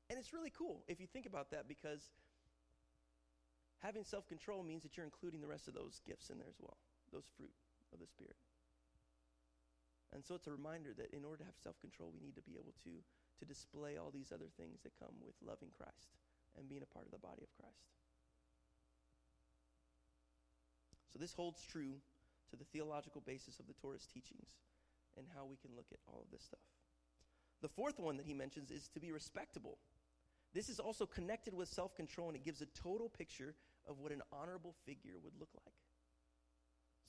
[0.09, 2.09] And it's really cool if you think about that because
[3.79, 6.59] having self control means that you're including the rest of those gifts in there as
[6.59, 6.77] well,
[7.11, 7.51] those fruit
[7.93, 8.35] of the Spirit.
[10.13, 12.41] And so it's a reminder that in order to have self control, we need to
[12.41, 13.01] be able to
[13.39, 16.13] to display all these other things that come with loving Christ
[16.57, 17.87] and being a part of the body of Christ.
[21.11, 21.97] So, this holds true
[22.51, 24.59] to the theological basis of the Torah's teachings
[25.17, 26.63] and how we can look at all of this stuff.
[27.61, 29.77] The fourth one that he mentions is to be respectable.
[30.53, 33.53] This is also connected with self control, and it gives a total picture
[33.87, 35.73] of what an honorable figure would look like.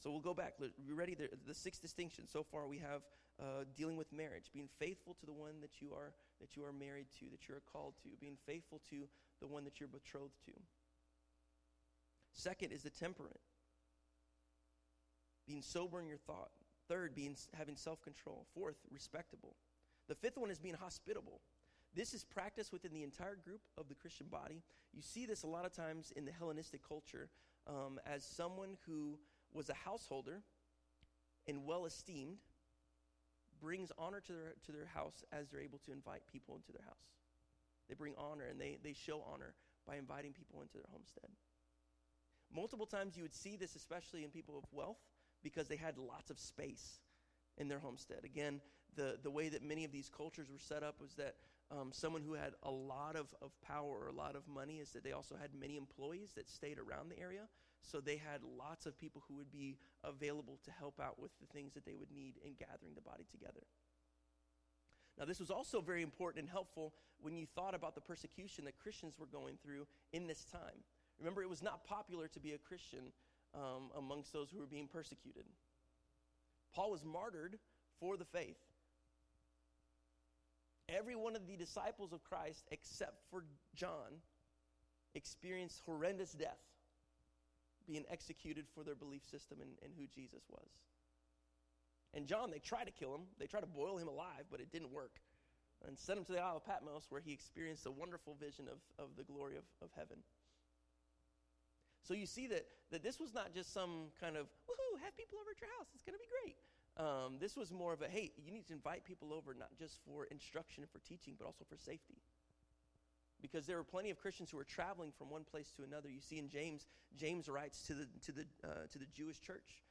[0.02, 0.54] So we'll go back.
[0.58, 1.14] We ready?
[1.14, 3.02] The, the distinctions so far we have
[3.40, 6.72] uh, dealing with marriage, being faithful to the one that you are that you are
[6.72, 9.06] married to, that you are called to, being faithful to
[9.40, 10.52] the one that you're betrothed to.
[12.32, 13.40] Second is the temperate,
[15.46, 16.50] being sober in your thought.
[16.88, 18.46] Third, being having self-control.
[18.54, 19.54] Fourth, respectable.
[20.08, 21.40] The fifth one is being hospitable.
[21.94, 24.62] This is practiced within the entire group of the Christian body.
[24.92, 27.28] You see this a lot of times in the Hellenistic culture
[27.68, 29.18] um, as someone who
[29.52, 30.42] was a householder
[31.46, 32.38] and well esteemed
[33.60, 36.84] brings honor to their, to their house as they're able to invite people into their
[36.86, 37.10] house.
[37.88, 39.54] They bring honor and they, they show honor
[39.86, 41.30] by inviting people into their homestead.
[42.54, 44.98] Multiple times you would see this, especially in people of wealth,
[45.42, 47.00] because they had lots of space
[47.58, 48.20] in their homestead.
[48.24, 48.60] Again,
[48.96, 51.36] the, the way that many of these cultures were set up was that
[51.70, 54.90] um, someone who had a lot of, of power or a lot of money is
[54.90, 57.42] that they also had many employees that stayed around the area.
[57.83, 61.47] So they had lots of people who would be available to help out with the
[61.47, 63.62] things that they would need in gathering the body together.
[65.19, 68.79] Now, this was also very important and helpful when you thought about the persecution that
[68.79, 70.85] Christians were going through in this time.
[71.19, 73.12] Remember, it was not popular to be a Christian
[73.55, 75.45] um, amongst those who were being persecuted.
[76.75, 77.59] Paul was martyred
[77.99, 78.57] for the faith.
[80.88, 84.23] Every one of the disciples of Christ, except for John,
[85.14, 86.59] experienced horrendous death,
[87.90, 90.70] being executed for their belief system and, and who Jesus was.
[92.14, 94.70] And John, they tried to kill him, they tried to boil him alive, but it
[94.70, 95.18] didn't work.
[95.87, 98.79] And sent him to the Isle of Patmos, where he experienced a wonderful vision of,
[99.03, 100.18] of the glory of, of heaven.
[102.07, 105.38] So you see that, that this was not just some kind of, woohoo, have people
[105.40, 106.57] over at your house, it's going to be great.
[106.96, 109.98] Um, this was more of a, hey, you need to invite people over not just
[110.05, 112.18] for instruction and for teaching, but also for safety.
[113.42, 116.09] Because there were plenty of Christians who were traveling from one place to another.
[116.11, 119.83] You see in James, James writes to the, to the, uh, to the Jewish church.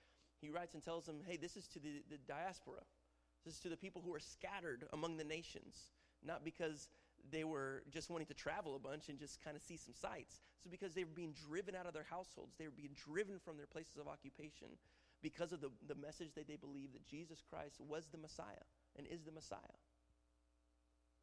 [0.41, 2.81] He writes and tells them, hey, this is to the, the diaspora.
[3.45, 5.75] This is to the people who are scattered among the nations.
[6.23, 6.87] Not because
[7.31, 10.41] they were just wanting to travel a bunch and just kind of see some sights.
[10.63, 13.57] So because they were being driven out of their households, they were being driven from
[13.57, 14.67] their places of occupation
[15.21, 19.07] because of the, the message that they believed that Jesus Christ was the Messiah and
[19.07, 19.79] is the Messiah.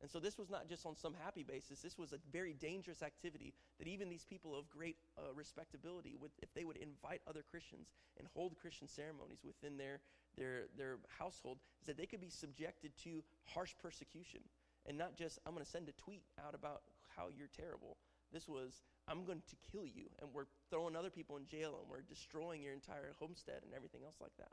[0.02, 1.80] And so this was not just on some happy basis.
[1.80, 6.32] This was a very dangerous activity that even these people of great uh, respectability would,
[6.42, 10.00] if they would invite other Christians and hold Christian ceremonies within their,
[10.36, 14.40] their, their household, is that they could be subjected to harsh persecution.
[14.86, 16.82] And not just, I'm going to send a tweet out about
[17.16, 17.96] how you're terrible.
[18.32, 21.90] This was, I'm going to kill you, and we're throwing other people in jail, and
[21.90, 24.52] we're destroying your entire homestead and everything else like that.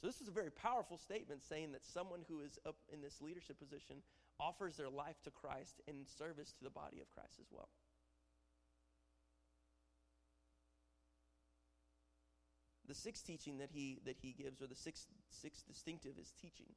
[0.00, 3.20] So, this is a very powerful statement saying that someone who is up in this
[3.20, 3.96] leadership position
[4.38, 7.68] offers their life to Christ in service to the body of Christ as well.
[12.86, 16.68] The sixth teaching that he, that he gives, or the sixth, sixth distinctive, is teaching.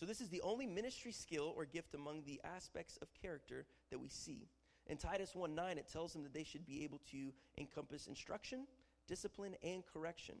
[0.00, 4.00] So, this is the only ministry skill or gift among the aspects of character that
[4.00, 4.48] we see.
[4.86, 8.66] In Titus 1 9, it tells them that they should be able to encompass instruction,
[9.06, 10.36] discipline, and correction.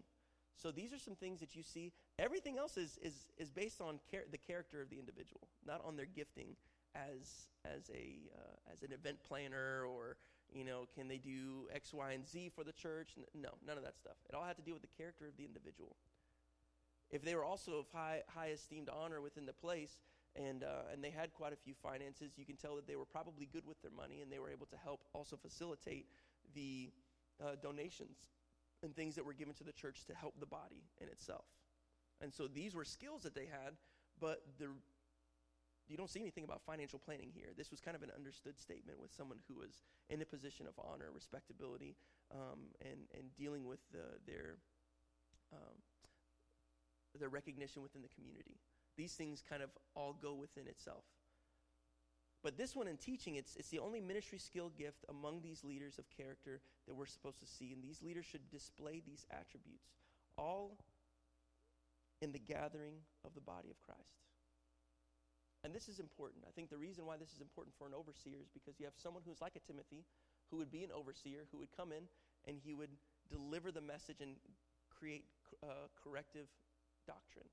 [0.56, 1.92] So, these are some things that you see.
[2.18, 5.96] Everything else is, is, is based on char- the character of the individual, not on
[5.96, 6.56] their gifting
[6.94, 10.16] as, as, a, uh, as an event planner or,
[10.52, 13.14] you know, can they do X, Y, and Z for the church?
[13.34, 14.16] No, none of that stuff.
[14.28, 15.96] It all had to do with the character of the individual
[17.10, 19.98] if they were also of high, high esteemed honor within the place
[20.34, 23.04] and, uh, and they had quite a few finances, you can tell that they were
[23.04, 26.06] probably good with their money and they were able to help also facilitate
[26.54, 26.90] the
[27.40, 28.16] uh, donations
[28.84, 31.46] and things that were given to the church to help the body in itself.
[32.20, 33.74] And so these were skills that they had,
[34.20, 34.68] but the,
[35.88, 37.48] you don't see anything about financial planning here.
[37.56, 40.74] This was kind of an understood statement with someone who was in a position of
[40.78, 41.96] honor, respectability,
[42.32, 44.56] um, and, and dealing with the, their
[45.52, 45.76] um,
[47.18, 48.58] their recognition within the community.
[48.96, 51.04] These things kind of all go within itself.
[52.44, 55.98] But this one in teaching, it's, it's the only ministry skill gift among these leaders
[55.98, 57.72] of character that we're supposed to see.
[57.72, 59.96] And these leaders should display these attributes,
[60.36, 60.76] all
[62.20, 64.20] in the gathering of the body of Christ.
[65.64, 66.44] And this is important.
[66.46, 68.92] I think the reason why this is important for an overseer is because you have
[69.00, 70.04] someone who's like a Timothy,
[70.50, 72.04] who would be an overseer, who would come in
[72.46, 72.92] and he would
[73.32, 74.36] deliver the message and
[74.92, 75.24] create
[75.64, 76.52] uh, corrective
[77.06, 77.48] doctrine.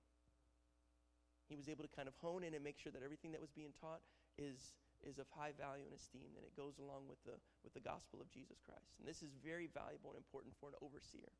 [1.48, 3.52] He was able to kind of hone in and make sure that everything that was
[3.56, 4.04] being taught
[4.38, 7.80] is, is of high value and esteem, and it goes along with the, with the
[7.80, 9.00] gospel of Jesus Christ.
[9.00, 11.32] And this is very valuable and important for an overseer.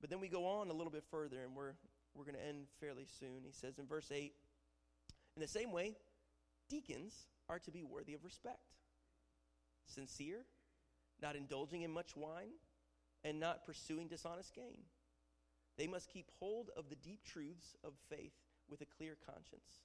[0.00, 1.74] But then we go on a little bit further, and we're,
[2.14, 3.44] we're going to end fairly soon.
[3.44, 4.32] He says in verse 8
[5.36, 5.96] In the same way,
[6.68, 8.72] deacons are to be worthy of respect,
[9.86, 10.46] sincere,
[11.20, 12.56] not indulging in much wine
[13.24, 14.84] and not pursuing dishonest gain.
[15.80, 18.34] They must keep hold of the deep truths of faith
[18.68, 19.80] with a clear conscience.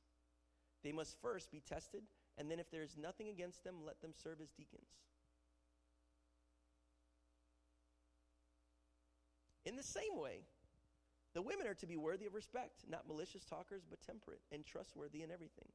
[0.84, 2.04] They must first be tested,
[2.38, 4.90] and then, if there is nothing against them, let them serve as deacons.
[9.66, 10.42] In the same way,
[11.34, 15.24] the women are to be worthy of respect, not malicious talkers, but temperate and trustworthy
[15.24, 15.70] in everything.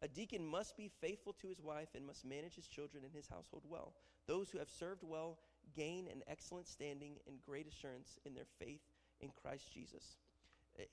[0.00, 3.26] A deacon must be faithful to his wife and must manage his children and his
[3.26, 3.94] household well.
[4.28, 5.40] Those who have served well
[5.74, 8.82] gain an excellent standing and great assurance in their faith
[9.20, 10.16] in Christ Jesus.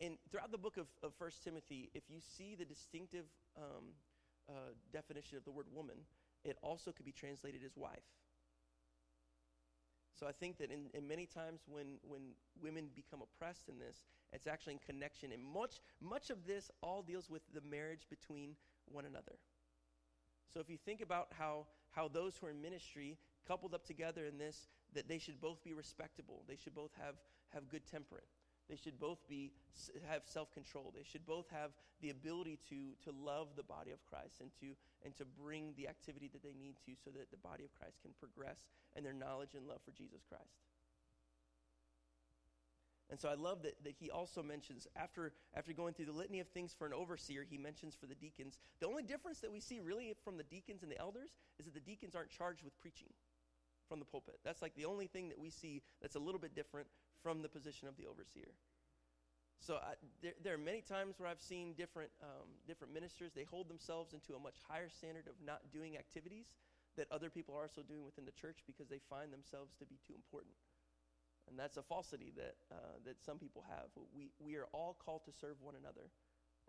[0.02, 3.26] And throughout the book of, of 1 Timothy, if you see the distinctive
[3.58, 3.94] um,
[4.50, 5.96] uh, definition of the word woman,
[6.44, 8.06] it also could be translated as wife.
[10.20, 12.22] So I think that in, in, many times when, when
[12.62, 15.34] women become oppressed in this, it's actually in connection.
[15.34, 18.56] And much, much of this all deals with the marriage between
[18.86, 19.36] one another.
[20.54, 24.26] So if you think about how, how those who are in ministry coupled up together
[24.26, 26.44] in this, that they should both be respectable.
[26.48, 27.16] They should both have
[27.54, 28.28] have good temperament.
[28.70, 29.52] They should both be
[30.10, 30.94] have self-control.
[30.96, 31.72] They should both have
[32.02, 35.88] the ability to to love the body of Christ and to and to bring the
[35.88, 38.58] activity that they need to so that the body of Christ can progress
[38.96, 40.58] in their knowledge and love for Jesus Christ.
[43.10, 46.40] And so I love that, that he also mentions, after, after going through the litany
[46.40, 48.58] of things for an overseer, he mentions for the deacons.
[48.80, 51.30] The only difference that we see really from the deacons and the elders
[51.60, 53.10] is that the deacons aren't charged with preaching
[53.88, 54.40] from the pulpit.
[54.44, 56.88] That's like the only thing that we see that's a little bit different
[57.26, 58.54] from the position of the overseer.
[59.58, 63.50] So I, there, there, are many times where I've seen different, um, different ministers, they
[63.50, 66.54] hold themselves into a much higher standard of not doing activities
[67.02, 69.98] that other people are also doing within the church because they find themselves to be
[70.06, 70.54] too important.
[71.50, 73.90] And that's a falsity that, uh, that some people have.
[74.14, 76.14] We, we are all called to serve one another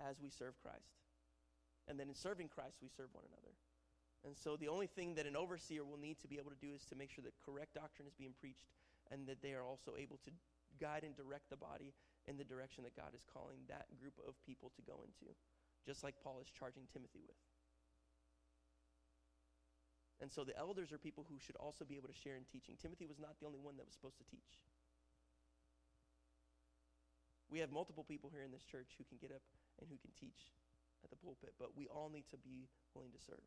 [0.01, 0.97] as we serve Christ.
[1.85, 3.53] And then in serving Christ, we serve one another.
[4.25, 6.73] And so the only thing that an overseer will need to be able to do
[6.73, 8.73] is to make sure that correct doctrine is being preached
[9.11, 10.31] and that they are also able to
[10.81, 11.95] guide and direct the body
[12.27, 15.31] in the direction that God is calling that group of people to go into,
[15.87, 17.39] just like Paul is charging Timothy with.
[20.21, 22.75] And so the elders are people who should also be able to share in teaching.
[22.81, 24.65] Timothy was not the only one that was supposed to teach.
[27.53, 29.45] We have multiple people here in this church who can get up
[29.79, 30.51] and who can teach
[31.05, 33.45] at the pulpit, but we all need to be willing to serve.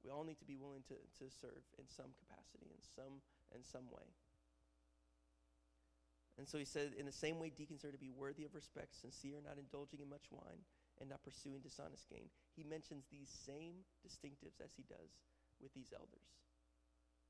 [0.00, 3.20] We all need to be willing to, to serve in some capacity, in some,
[3.54, 4.08] in some way.
[6.38, 8.96] And so he said, in the same way, deacons are to be worthy of respect,
[8.96, 10.64] sincere, not indulging in much wine,
[11.00, 12.32] and not pursuing dishonest gain.
[12.56, 15.12] He mentions these same distinctives as he does
[15.60, 16.32] with these elders.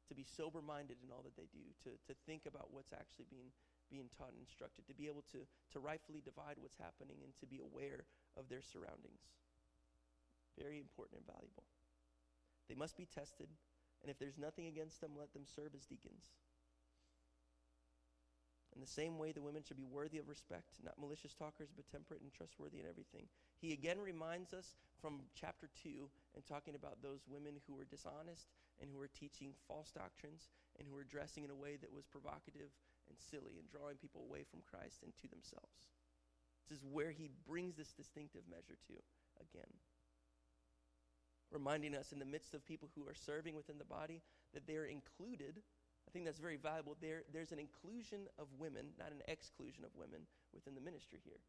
[0.09, 3.27] To be sober minded in all that they do, to, to think about what's actually
[3.27, 3.51] being,
[3.91, 5.43] being taught and instructed, to be able to,
[5.75, 8.07] to rightfully divide what's happening, and to be aware
[8.39, 9.35] of their surroundings.
[10.55, 11.67] Very important and valuable.
[12.69, 13.51] They must be tested,
[14.03, 16.35] and if there's nothing against them, let them serve as deacons.
[18.75, 21.85] In the same way, the women should be worthy of respect, not malicious talkers, but
[21.93, 23.29] temperate and trustworthy in everything.
[23.61, 28.49] He again reminds us from chapter 2 and talking about those women who were dishonest
[28.81, 30.49] and who were teaching false doctrines
[30.79, 32.73] and who were dressing in a way that was provocative
[33.09, 35.93] and silly and drawing people away from Christ and to themselves.
[36.69, 38.97] This is where he brings this distinctive measure to
[39.37, 39.69] again.
[41.53, 44.23] Reminding us in the midst of people who are serving within the body
[44.55, 45.63] that they are included
[46.09, 46.97] I think that's very valuable.
[47.01, 50.21] There, there's an inclusion of women, not an exclusion of women
[50.53, 51.41] within the ministry here.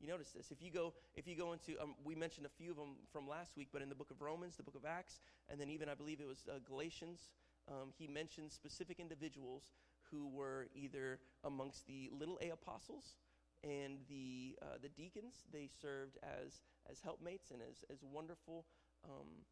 [0.00, 0.50] You notice this.
[0.50, 3.28] If you go, if you go into, um, we mentioned a few of them from
[3.28, 5.88] last week, but in the book of Romans, the book of Acts, and then even
[5.88, 7.32] I believe it was uh, Galatians,
[7.68, 9.72] um, he mentions specific individuals
[10.10, 13.16] who were either amongst the little a apostles
[13.62, 15.44] and the uh, the deacons.
[15.52, 18.64] They served as as helpmates and as as wonderful.
[19.04, 19.46] Um,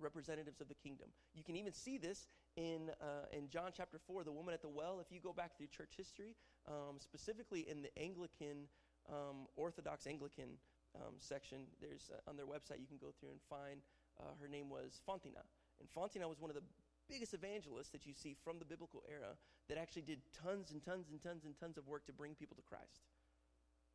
[0.00, 1.08] representatives of the kingdom.
[1.34, 4.68] You can even see this in, uh, in John chapter 4, the woman at the
[4.68, 5.00] well.
[5.00, 8.68] If you go back through church history, um, specifically in the Anglican,
[9.10, 10.58] um, Orthodox Anglican
[10.94, 13.82] um, section, there's uh, on their website, you can go through and find
[14.20, 15.42] uh, her name was Fontina.
[15.80, 16.66] And Fontina was one of the
[17.08, 19.34] biggest evangelists that you see from the biblical era
[19.68, 22.56] that actually did tons and tons and tons and tons of work to bring people
[22.56, 23.06] to Christ.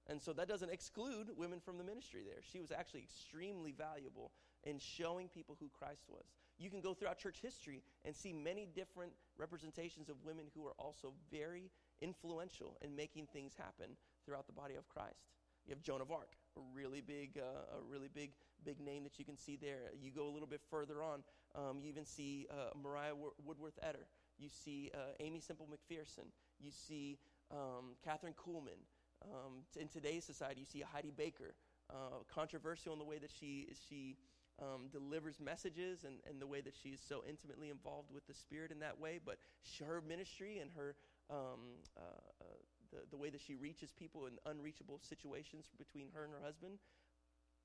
[0.09, 2.41] And so that doesn't exclude women from the ministry there.
[2.51, 4.31] She was actually extremely valuable
[4.63, 6.25] in showing people who Christ was.
[6.57, 10.75] You can go throughout church history and see many different representations of women who are
[10.77, 13.95] also very influential in making things happen
[14.25, 15.31] throughout the body of Christ.
[15.65, 18.31] You have Joan of Arc, a really big, uh, a really big,
[18.65, 19.91] big name that you can see there.
[20.01, 21.23] You go a little bit further on,
[21.55, 23.13] um, you even see uh, Maria
[23.45, 24.05] Woodworth Etter.
[24.37, 26.25] You see uh, Aimee Semple McPherson.
[26.59, 27.17] You see
[27.51, 28.81] um, Kathryn Kuhlman.
[29.25, 31.55] Um, in today's society, you see Heidi Baker,
[31.89, 34.17] uh, controversial in the way that she she
[34.61, 38.71] um, delivers messages and, and the way that she's so intimately involved with the Spirit
[38.71, 39.19] in that way.
[39.23, 39.37] But
[39.85, 40.95] her ministry and her
[41.29, 42.01] um, uh,
[42.41, 42.45] uh,
[42.91, 46.79] the the way that she reaches people in unreachable situations between her and her husband,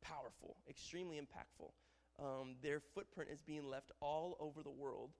[0.02, 1.70] powerful, extremely impactful.
[2.20, 5.10] Um, their footprint is being left all over the world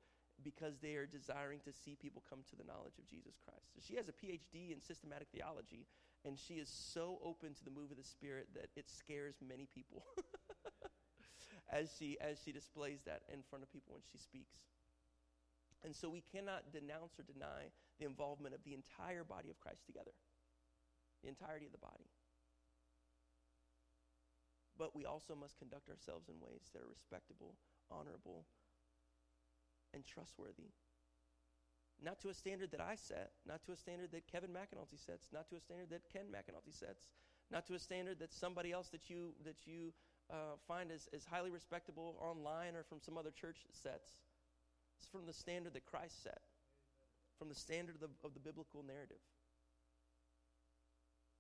[0.42, 3.74] because they are desiring to see people come to the knowledge of Jesus Christ.
[3.74, 5.86] So she has a PhD in systematic theology,
[6.24, 9.68] and she is so open to the move of the Spirit that it scares many
[9.74, 10.04] people
[11.72, 14.58] as, she, as she displays that in front of people when she speaks.
[15.84, 19.86] And so we cannot denounce or deny the involvement of the entire body of Christ
[19.86, 20.10] together,
[21.22, 22.10] the entirety of the body.
[24.76, 27.54] But we also must conduct ourselves in ways that are respectable,
[27.90, 28.46] honorable,
[29.94, 30.70] and trustworthy.
[32.02, 35.26] Not to a standard that I set, not to a standard that Kevin McAnulty sets,
[35.32, 37.08] not to a standard that Ken McAnulty sets,
[37.50, 39.92] not to a standard that somebody else that you, that you
[40.30, 44.14] uh, find as, as highly respectable online or from some other church sets.
[44.98, 46.38] It's from the standard that Christ set
[47.38, 49.22] from the standard of the, of the biblical narrative.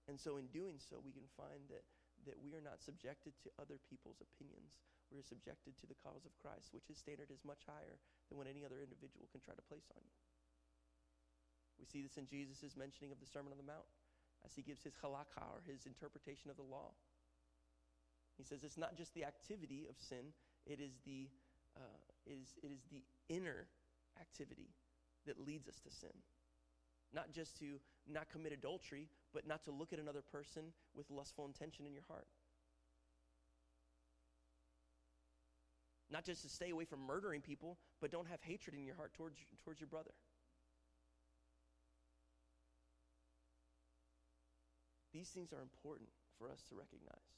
[0.06, 1.84] And so, in doing so, we can find that,
[2.24, 4.78] that we are not subjected to other people's opinions.
[5.10, 7.98] We are subjected to the cause of Christ, which his standard is much higher
[8.30, 10.16] than what any other individual can try to place on you.
[11.78, 13.86] We see this in Jesus' mentioning of the Sermon on the Mount
[14.44, 16.90] as he gives his halakha, or his interpretation of the law.
[18.36, 20.32] He says it's not just the activity of sin,
[20.66, 21.28] it is the,
[21.76, 23.66] uh, it is, it is the inner
[24.20, 24.70] activity
[25.26, 26.14] that leads us to sin.
[27.12, 31.46] Not just to not commit adultery, but not to look at another person with lustful
[31.46, 32.28] intention in your heart.
[36.10, 39.12] Not just to stay away from murdering people, but don't have hatred in your heart
[39.14, 40.12] towards, towards your brother.
[45.18, 46.06] These things are important
[46.38, 47.34] for us to recognize.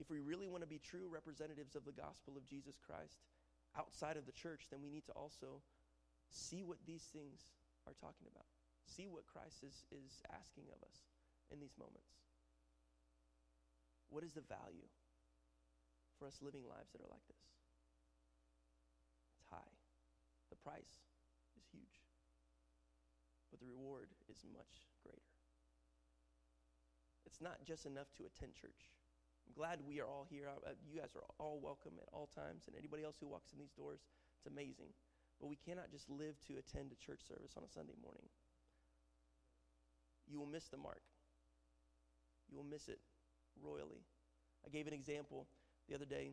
[0.00, 3.20] If we really want to be true representatives of the gospel of Jesus Christ
[3.76, 5.60] outside of the church, then we need to also
[6.32, 7.52] see what these things
[7.84, 8.48] are talking about.
[8.88, 11.04] See what Christ is, is asking of us
[11.52, 12.24] in these moments.
[14.08, 14.88] What is the value
[16.16, 17.44] for us living lives that are like this?
[19.36, 19.76] It's high.
[20.48, 21.04] The price
[21.60, 22.00] is huge,
[23.52, 24.91] but the reward is much.
[27.32, 28.92] It's not just enough to attend church.
[29.48, 30.52] I'm glad we are all here.
[30.52, 33.58] Uh, you guys are all welcome at all times, and anybody else who walks in
[33.58, 34.04] these doors,
[34.36, 34.92] it's amazing.
[35.40, 38.28] But we cannot just live to attend a church service on a Sunday morning
[40.32, 41.02] you will miss the mark.
[42.50, 42.98] You will miss it
[43.62, 44.02] royally.
[44.66, 45.46] I gave an example
[45.88, 46.32] the other day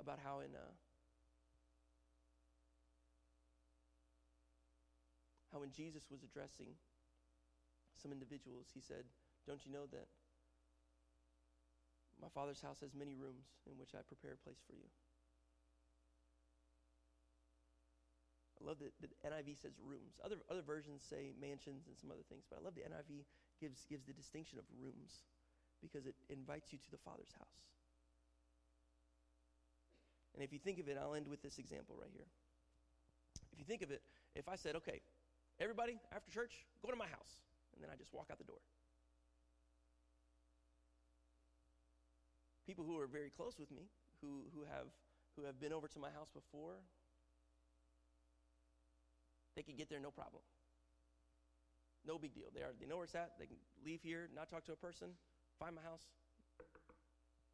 [0.00, 0.72] about how in uh,
[5.52, 6.74] how when Jesus was addressing
[8.00, 9.04] some individuals, he said,
[9.46, 10.08] "Don't you know that
[12.20, 14.88] my Father's house has many rooms in which I prepare a place for you?"
[18.60, 20.16] I love that the NIV says rooms.
[20.24, 23.24] Other, other versions say mansions and some other things, but I love the NIV
[23.60, 25.24] gives, gives the distinction of rooms
[25.82, 27.60] because it invites you to the Father's house.
[30.34, 32.26] And if you think of it, I'll end with this example right here.
[33.52, 34.02] If you think of it,
[34.34, 35.00] if I said, okay,
[35.60, 38.58] everybody, after church, go to my house, and then I just walk out the door.
[42.66, 43.88] People who are very close with me,
[44.20, 44.88] who, who, have,
[45.36, 46.80] who have been over to my house before,
[49.56, 50.42] they can get there no problem.
[52.06, 52.48] No big deal.
[52.54, 53.32] They, are, they know where it's at.
[53.38, 55.08] They can leave here, not talk to a person,
[55.58, 56.04] find my house.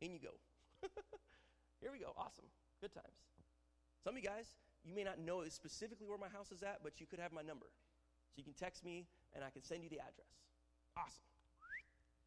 [0.01, 0.35] In you go.
[1.81, 2.13] here we go.
[2.17, 2.47] Awesome.
[2.81, 3.21] Good times.
[4.03, 4.47] Some of you guys,
[4.85, 7.43] you may not know specifically where my house is at, but you could have my
[7.43, 7.67] number.
[8.33, 10.33] So you can text me and I can send you the address.
[10.97, 11.27] Awesome.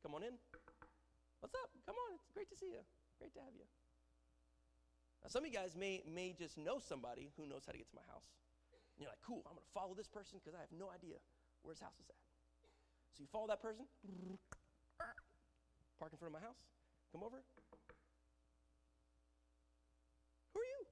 [0.03, 0.33] Come on in.
[1.43, 1.67] What's up?
[1.83, 2.15] Come on.
[2.15, 2.79] It's great to see you.
[3.19, 3.67] Great to have you.
[5.19, 7.91] Now, some of you guys may, may just know somebody who knows how to get
[7.91, 8.31] to my house.
[8.95, 11.19] And you're like, cool, I'm going to follow this person because I have no idea
[11.67, 12.15] where his house is at.
[13.11, 13.83] So you follow that person,
[15.99, 16.63] park in front of my house,
[17.11, 17.43] come over.
[20.55, 20.83] Who are you?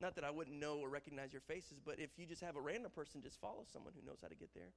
[0.00, 2.60] Not that I wouldn't know or recognize your faces, but if you just have a
[2.60, 4.72] random person just follow someone who knows how to get there,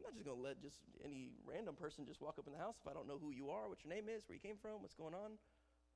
[0.00, 2.58] I'm not just going to let just any random person just walk up in the
[2.58, 4.56] house if I don't know who you are, what your name is, where you came
[4.56, 5.36] from, what's going on.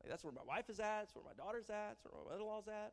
[0.03, 1.09] Like, that's where my wife is at.
[1.09, 1.97] That's where my daughter's at.
[1.97, 2.93] That's where my mother-in-law's at.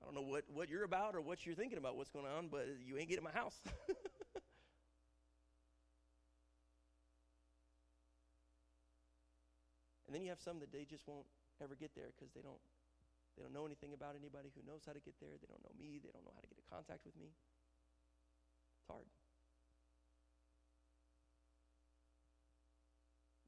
[0.00, 2.48] I don't know what, what you're about or what you're thinking about what's going on,
[2.48, 3.60] but you ain't getting my house.
[10.08, 11.28] and then you have some that they just won't
[11.60, 12.64] ever get there because they don't
[13.36, 15.36] they don't know anything about anybody who knows how to get there.
[15.36, 15.98] They don't know me.
[15.98, 17.34] They don't know how to get in contact with me.
[18.84, 19.08] It's hard.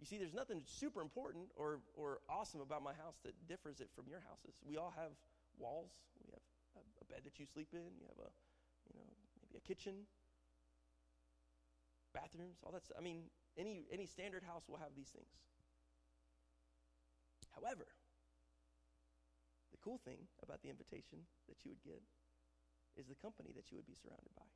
[0.01, 3.91] You see, there's nothing super important or, or awesome about my house that differs it
[3.93, 4.57] from your houses.
[4.65, 5.13] We all have
[5.59, 5.93] walls.
[6.25, 6.41] We have
[6.81, 7.85] a, a bed that you sleep in.
[8.01, 8.31] You have a,
[8.89, 9.05] you know,
[9.45, 10.09] maybe a kitchen,
[12.15, 12.97] bathrooms, all that stuff.
[12.97, 13.29] I mean,
[13.59, 15.37] any, any standard house will have these things.
[17.53, 17.85] However,
[19.73, 22.01] the cool thing about the invitation that you would get
[22.97, 24.49] is the company that you would be surrounded by.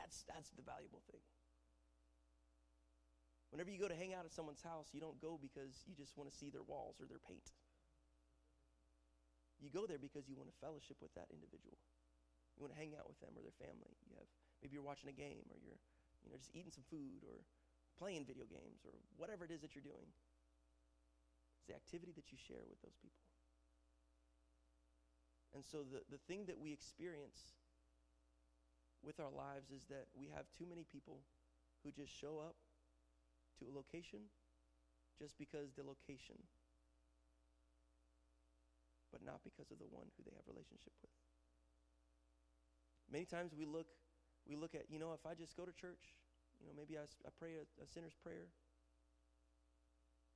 [0.00, 1.20] That's, that's the valuable thing.
[3.52, 6.16] Whenever you go to hang out at someone's house, you don't go because you just
[6.16, 7.52] want to see their walls or their paint.
[9.60, 11.76] You go there because you want to fellowship with that individual.
[12.56, 13.92] You want to hang out with them or their family.
[14.08, 14.30] You have
[14.64, 15.82] maybe you're watching a game or you're
[16.24, 17.44] you know just eating some food or
[18.00, 20.08] playing video games or whatever it is that you're doing.
[21.60, 23.20] It's the activity that you share with those people.
[25.52, 27.59] And so the, the thing that we experience
[29.04, 31.24] with our lives is that we have too many people
[31.82, 32.56] who just show up
[33.58, 34.28] to a location
[35.18, 36.36] just because the location
[39.10, 41.10] but not because of the one who they have relationship with.
[43.10, 43.90] Many times we look,
[44.46, 46.14] we look at, you know, if I just go to church,
[46.62, 48.46] you know, maybe I, I pray a, a sinner's prayer.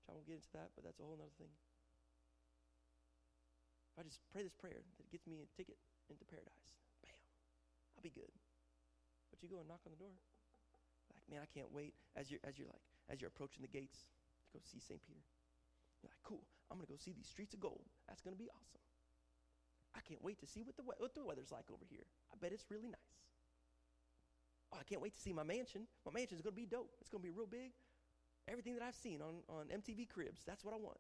[0.03, 1.55] Which I won't get into that, but that's a whole other thing.
[3.95, 5.79] If I just pray this prayer that gets me a ticket
[6.11, 7.15] into paradise, bam,
[7.95, 8.35] I'll be good.
[9.35, 10.15] But you go and knock on the door.
[11.11, 11.99] Like, man, I can't wait.
[12.15, 14.07] As you're as you're like, as you're approaching the gates,
[14.47, 15.03] to go see St.
[15.03, 15.27] Peter.
[15.99, 17.83] You're like, cool, I'm gonna go see these streets of gold.
[18.07, 18.85] That's gonna be awesome.
[19.95, 22.07] I can't wait to see what the, what the weather's like over here.
[22.33, 23.15] I bet it's really nice.
[24.75, 25.87] Oh, I can't wait to see my mansion.
[26.05, 26.91] My mansion's going to be dope.
[27.01, 27.71] It's to be real big.
[28.49, 30.99] Everything that I've seen on, on MTV Cribs, that's what I want.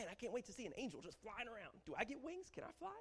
[0.00, 1.76] Man, I can't wait to see an angel just flying around.
[1.84, 2.48] Do I get wings?
[2.48, 2.96] Can I fly?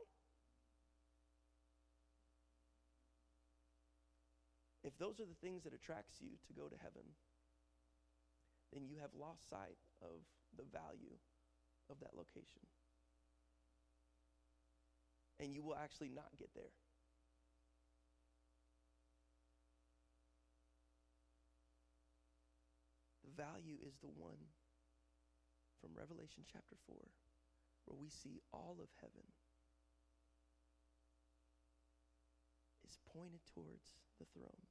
[4.83, 7.07] If those are the things that attracts you to go to heaven,
[8.73, 10.27] then you have lost sight of
[10.57, 11.15] the value
[11.89, 12.67] of that location.
[15.39, 16.75] And you will actually not get there.
[23.23, 24.51] The value is the one
[25.79, 26.95] from Revelation chapter 4
[27.87, 29.25] where we see all of heaven
[32.85, 34.69] is pointed towards the throne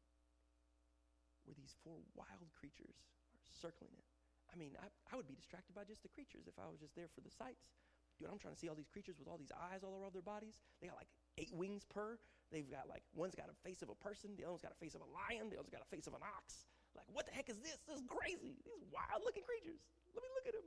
[1.49, 4.07] where these four wild creatures are circling it.
[4.53, 6.95] I mean, I, I would be distracted by just the creatures if I was just
[6.95, 7.73] there for the sights.
[8.21, 10.25] Dude, I'm trying to see all these creatures with all these eyes all over their
[10.25, 10.61] bodies.
[10.79, 12.21] They got like eight wings per.
[12.53, 14.81] They've got like, one's got a face of a person, the other one's got a
[14.81, 16.69] face of a lion, the other's got a face of an ox.
[16.97, 17.79] Like, what the heck is this?
[17.85, 18.57] This is crazy.
[18.65, 19.79] These wild looking creatures.
[20.17, 20.67] Let me look at them.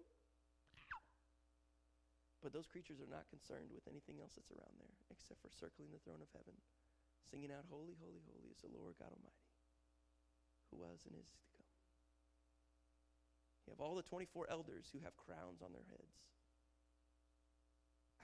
[2.42, 5.94] But those creatures are not concerned with anything else that's around there except for circling
[5.94, 6.58] the throne of heaven,
[7.30, 9.46] singing out, Holy, holy, holy is the Lord God Almighty,
[10.74, 11.62] who was and is to come.
[13.70, 16.18] You have all the 24 elders who have crowns on their heads,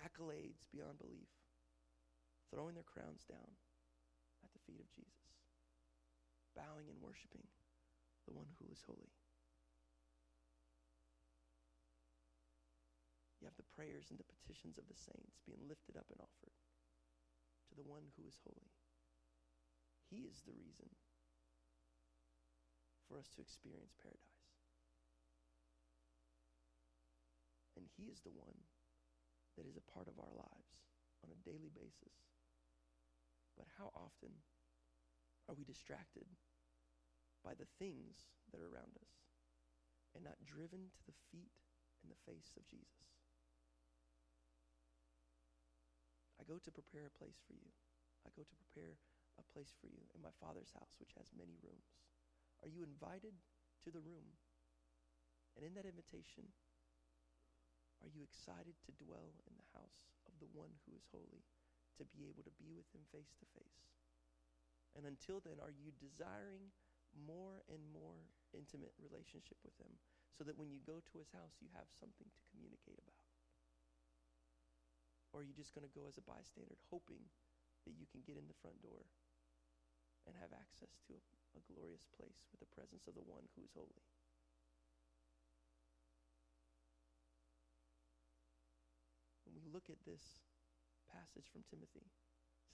[0.01, 1.29] accolades beyond belief,
[2.49, 3.53] throwing their crowns down
[4.41, 5.45] at the feet of Jesus,
[6.57, 7.45] bowing and worshiping
[8.25, 9.13] the one who is holy.
[13.57, 16.55] The prayers and the petitions of the saints being lifted up and offered
[17.67, 18.71] to the one who is holy.
[20.07, 20.87] He is the reason
[23.09, 24.45] for us to experience paradise.
[27.75, 28.65] And He is the one
[29.57, 30.85] that is a part of our lives
[31.25, 32.13] on a daily basis.
[33.57, 34.45] But how often
[35.49, 36.29] are we distracted
[37.41, 39.13] by the things that are around us
[40.13, 41.57] and not driven to the feet
[42.05, 43.16] and the face of Jesus?
[46.47, 47.67] Go to prepare a place for you.
[48.23, 48.95] I go to prepare
[49.35, 51.91] a place for you in my Father's house, which has many rooms.
[52.63, 53.35] Are you invited
[53.83, 54.39] to the room?
[55.59, 56.49] And in that invitation,
[58.01, 61.43] are you excited to dwell in the house of the one who is holy,
[61.97, 63.83] to be able to be with him face to face?
[64.93, 66.73] And until then, are you desiring
[67.13, 68.17] more and more
[68.53, 69.93] intimate relationship with him
[70.33, 73.16] so that when you go to his house, you have something to communicate about?
[75.37, 77.21] Or are you just going to go as a bystander, hoping
[77.85, 79.05] that you can get in the front door
[80.25, 81.21] and have access to a,
[81.53, 84.01] a glorious place with the presence of the one who is holy?
[89.45, 90.41] When we look at this
[91.05, 92.09] passage from Timothy,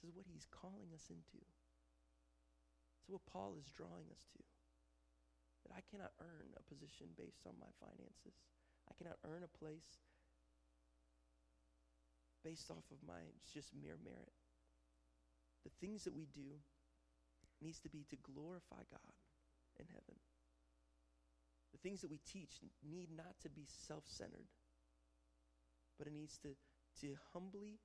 [0.00, 1.44] this is what he's calling us into.
[3.04, 4.42] Is what Paul is drawing us to.
[5.68, 8.40] That I cannot earn a position based on my finances.
[8.88, 10.00] I cannot earn a place
[12.44, 14.36] based off of my just mere merit.
[15.64, 16.60] The things that we do
[17.64, 19.14] needs to be to glorify God
[19.80, 20.20] in heaven.
[21.72, 24.46] The things that we teach need not to be self-centered,
[25.98, 26.52] but it needs to,
[27.00, 27.80] to humbly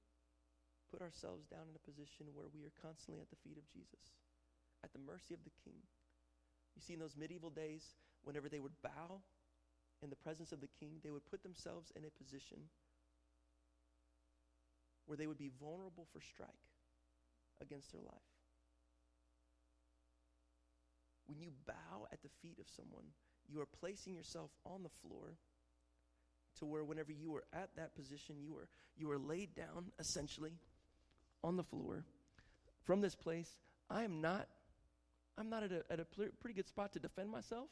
[0.91, 4.19] put ourselves down in a position where we are constantly at the feet of Jesus,
[4.83, 5.79] at the mercy of the King.
[6.75, 9.23] You see, in those medieval days, whenever they would bow
[10.03, 12.69] in the presence of the King, they would put themselves in a position
[15.09, 16.49] where they would be vulnerable for strike
[17.59, 18.29] against their life.
[21.25, 23.05] When you bow at the feet of someone,
[23.51, 25.33] you are placing yourself on the floor
[26.59, 30.51] to where whenever you are at that position, you are, you are laid down essentially
[31.43, 32.03] on the floor.
[32.83, 33.49] From this place,
[33.89, 34.47] I am not,
[35.39, 37.69] I'm not at a, at a pretty good spot to defend myself,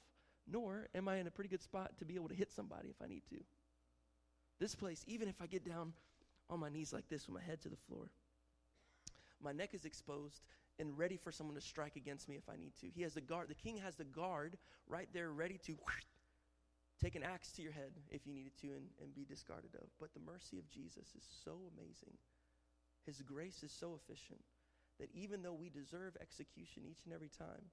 [0.51, 2.99] nor am I in a pretty good spot to be able to hit somebody if
[2.99, 3.37] I need to.
[4.59, 5.93] This place, even if I get down
[6.49, 8.09] on my knees like this with my head to the floor.
[9.41, 10.41] My neck is exposed
[10.79, 12.87] and ready for someone to strike against me if I need to.
[12.87, 15.75] He has the guard, the king has the guard right there ready to
[17.01, 19.87] take an axe to your head if you needed to and, and be discarded of.
[19.99, 22.17] But the mercy of Jesus is so amazing.
[23.05, 24.41] His grace is so efficient
[24.99, 27.71] that even though we deserve execution each and every time,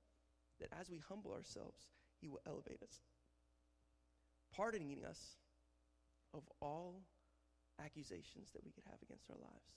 [0.61, 1.81] that as we humble ourselves,
[2.20, 3.01] He will elevate us,
[4.55, 5.37] pardoning us
[6.33, 7.03] of all
[7.83, 9.70] accusations that we could have against our lives.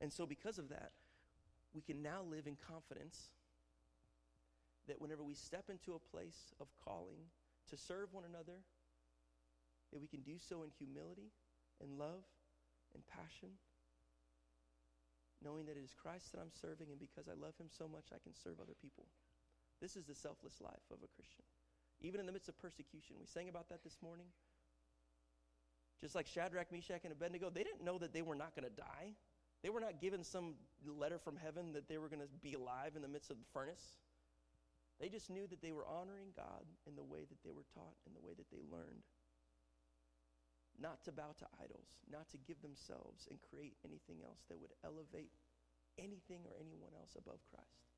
[0.00, 0.92] And so, because of that,
[1.74, 3.30] we can now live in confidence
[4.88, 7.28] that whenever we step into a place of calling
[7.70, 8.62] to serve one another,
[9.92, 11.32] that we can do so in humility
[11.82, 12.24] and love
[12.94, 13.50] and passion,
[15.42, 18.08] knowing that it is Christ that I'm serving, and because I love him so much,
[18.14, 19.04] I can serve other people.
[19.80, 21.44] This is the selfless life of a Christian.
[22.00, 24.26] Even in the midst of persecution, we sang about that this morning.
[26.00, 28.74] Just like Shadrach, Meshach, and Abednego, they didn't know that they were not going to
[28.74, 29.16] die.
[29.62, 32.92] They were not given some letter from heaven that they were going to be alive
[32.94, 33.96] in the midst of the furnace.
[35.00, 37.96] They just knew that they were honoring God in the way that they were taught,
[38.06, 39.04] in the way that they learned.
[40.76, 44.72] Not to bow to idols, not to give themselves and create anything else that would
[44.84, 45.32] elevate
[45.96, 47.88] anything or anyone else above Christ.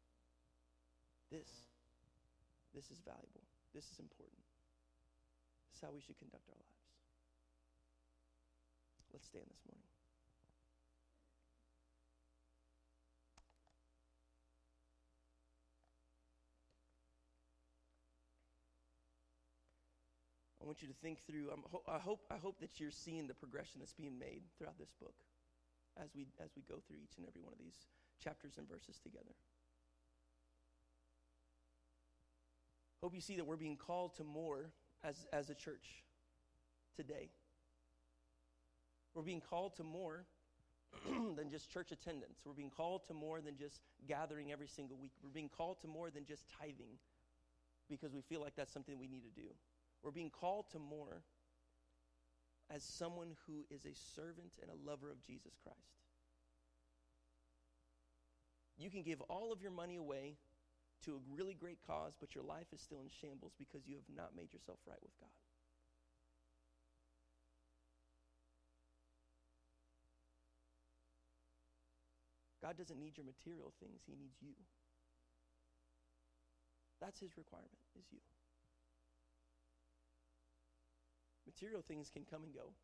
[1.31, 1.51] This,
[2.75, 3.43] this is valuable.
[3.75, 4.47] This is important.
[5.69, 6.78] This is how we should conduct our lives.
[9.13, 9.85] Let's stand this morning.
[20.63, 21.49] I want you to think through.
[21.89, 25.15] I hope, I hope that you're seeing the progression that's being made throughout this book
[25.97, 27.87] as we, as we go through each and every one of these
[28.23, 29.33] chapters and verses together.
[33.03, 34.71] Hope you see that we're being called to more
[35.05, 36.03] as, as a church
[36.97, 37.31] today.
[39.19, 40.27] We're being called to more
[41.37, 42.39] than just church attendance.
[42.45, 45.11] We're being called to more than just gathering every single week.
[45.21, 47.01] We're being called to more than just tithing
[47.91, 49.49] because we feel like that's something we need to do.
[50.05, 51.25] We're being called to more
[52.73, 55.99] as someone who is a servant and a lover of Jesus Christ.
[58.79, 60.37] You can give all of your money away
[61.07, 64.17] to a really great cause, but your life is still in shambles because you have
[64.17, 65.48] not made yourself right with God.
[72.69, 74.53] God doesn't need your material things, He needs you.
[77.01, 78.21] That's His requirement, is you.
[81.49, 82.77] Material things can come and go.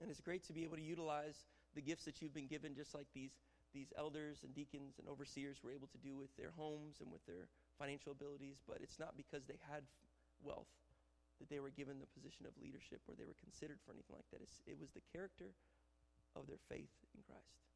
[0.00, 1.44] And it's great to be able to utilize
[1.76, 3.36] the gifts that you've been given, just like these,
[3.76, 7.20] these elders and deacons and overseers were able to do with their homes and with
[7.28, 8.64] their financial abilities.
[8.64, 9.84] But it's not because they had
[10.40, 10.72] wealth
[11.36, 14.28] that they were given the position of leadership or they were considered for anything like
[14.32, 14.40] that.
[14.40, 15.52] It's, it was the character
[16.32, 17.69] of their faith in Christ.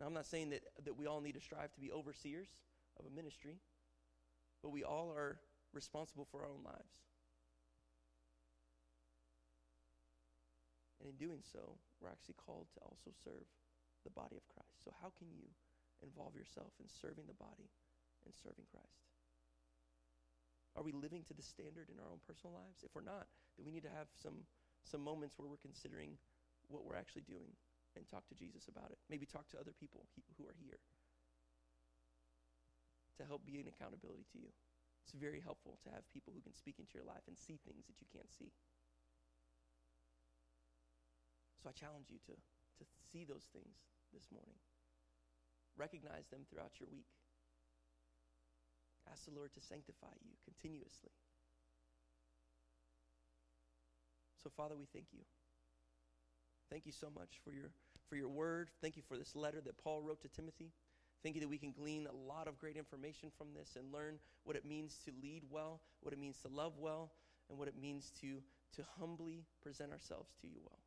[0.00, 2.48] Now, I'm not saying that, that we all need to strive to be overseers
[2.98, 3.60] of a ministry
[4.62, 5.40] but we all are
[5.72, 7.00] responsible for our own lives.
[11.00, 13.48] And in doing so, we're actually called to also serve
[14.04, 14.84] the body of Christ.
[14.84, 15.48] So, how can you
[16.04, 17.72] involve yourself in serving the body
[18.24, 19.08] and serving Christ?
[20.76, 22.84] Are we living to the standard in our own personal lives?
[22.84, 24.44] If we're not, then we need to have some,
[24.84, 26.20] some moments where we're considering
[26.68, 27.56] what we're actually doing
[27.96, 28.98] and talk to Jesus about it.
[29.10, 30.06] Maybe talk to other people
[30.38, 30.78] who are here
[33.18, 34.50] to help be an accountability to you.
[35.04, 37.84] It's very helpful to have people who can speak into your life and see things
[37.90, 38.52] that you can't see.
[41.60, 43.76] So I challenge you to, to see those things
[44.14, 44.56] this morning.
[45.76, 47.10] Recognize them throughout your week.
[49.10, 51.12] Ask the Lord to sanctify you continuously.
[54.42, 55.20] So, Father, we thank you.
[56.70, 57.70] Thank you so much for your,
[58.08, 58.70] for your word.
[58.80, 60.70] Thank you for this letter that Paul wrote to Timothy.
[61.22, 64.18] Thank you that we can glean a lot of great information from this and learn
[64.44, 67.10] what it means to lead well, what it means to love well,
[67.48, 68.40] and what it means to,
[68.76, 70.78] to humbly present ourselves to you well.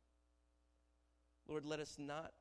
[1.46, 2.32] Lord, let us not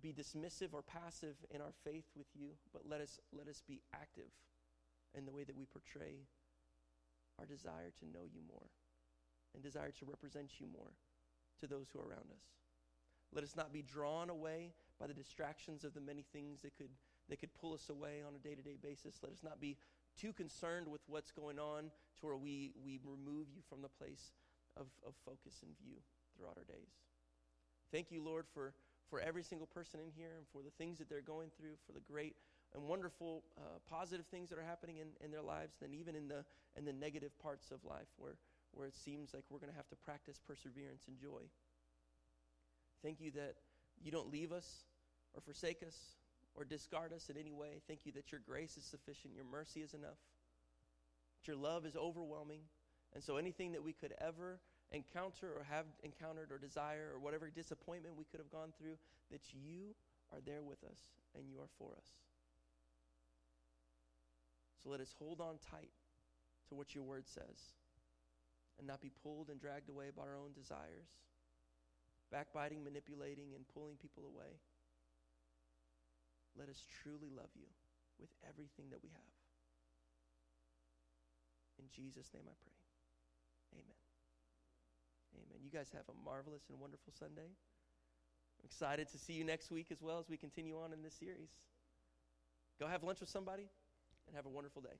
[0.00, 3.80] be dismissive or passive in our faith with you, but let us, let us be
[3.94, 4.30] active
[5.16, 6.24] in the way that we portray
[7.38, 8.66] our desire to know you more
[9.54, 10.92] and desire to represent you more
[11.60, 12.42] to those who are around us.
[13.32, 16.90] Let us not be drawn away by the distractions of the many things that could
[17.28, 19.18] that could pull us away on a day to day basis.
[19.22, 19.76] Let us not be
[20.18, 24.32] too concerned with what's going on to where we, we remove you from the place
[24.76, 25.96] of, of focus and view
[26.36, 26.90] throughout our days.
[27.92, 28.74] Thank you, Lord, for,
[29.08, 31.92] for every single person in here and for the things that they're going through, for
[31.92, 32.34] the great
[32.74, 36.28] and wonderful uh, positive things that are happening in, in their lives, and even in
[36.28, 36.44] the,
[36.76, 38.36] in the negative parts of life where,
[38.72, 41.40] where it seems like we're going to have to practice perseverance and joy.
[43.02, 43.54] Thank you that
[44.02, 44.84] you don't leave us
[45.34, 45.96] or forsake us
[46.54, 47.80] or discard us in any way.
[47.86, 50.18] Thank you that your grace is sufficient, your mercy is enough,
[51.36, 52.60] that your love is overwhelming.
[53.14, 57.50] And so anything that we could ever encounter or have encountered or desire or whatever
[57.50, 58.96] disappointment we could have gone through,
[59.30, 59.94] that you
[60.32, 60.98] are there with us
[61.36, 62.08] and you are for us.
[64.82, 65.90] So let us hold on tight
[66.68, 67.72] to what your word says
[68.78, 71.08] and not be pulled and dragged away by our own desires,
[72.30, 74.60] backbiting, manipulating, and pulling people away.
[76.58, 77.68] Let us truly love you
[78.18, 79.34] with everything that we have.
[81.78, 82.78] In Jesus' name I pray.
[83.78, 84.02] Amen.
[85.38, 85.58] Amen.
[85.62, 87.46] You guys have a marvelous and wonderful Sunday.
[87.46, 91.14] I'm excited to see you next week as well as we continue on in this
[91.14, 91.50] series.
[92.80, 93.70] Go have lunch with somebody
[94.26, 94.98] and have a wonderful day.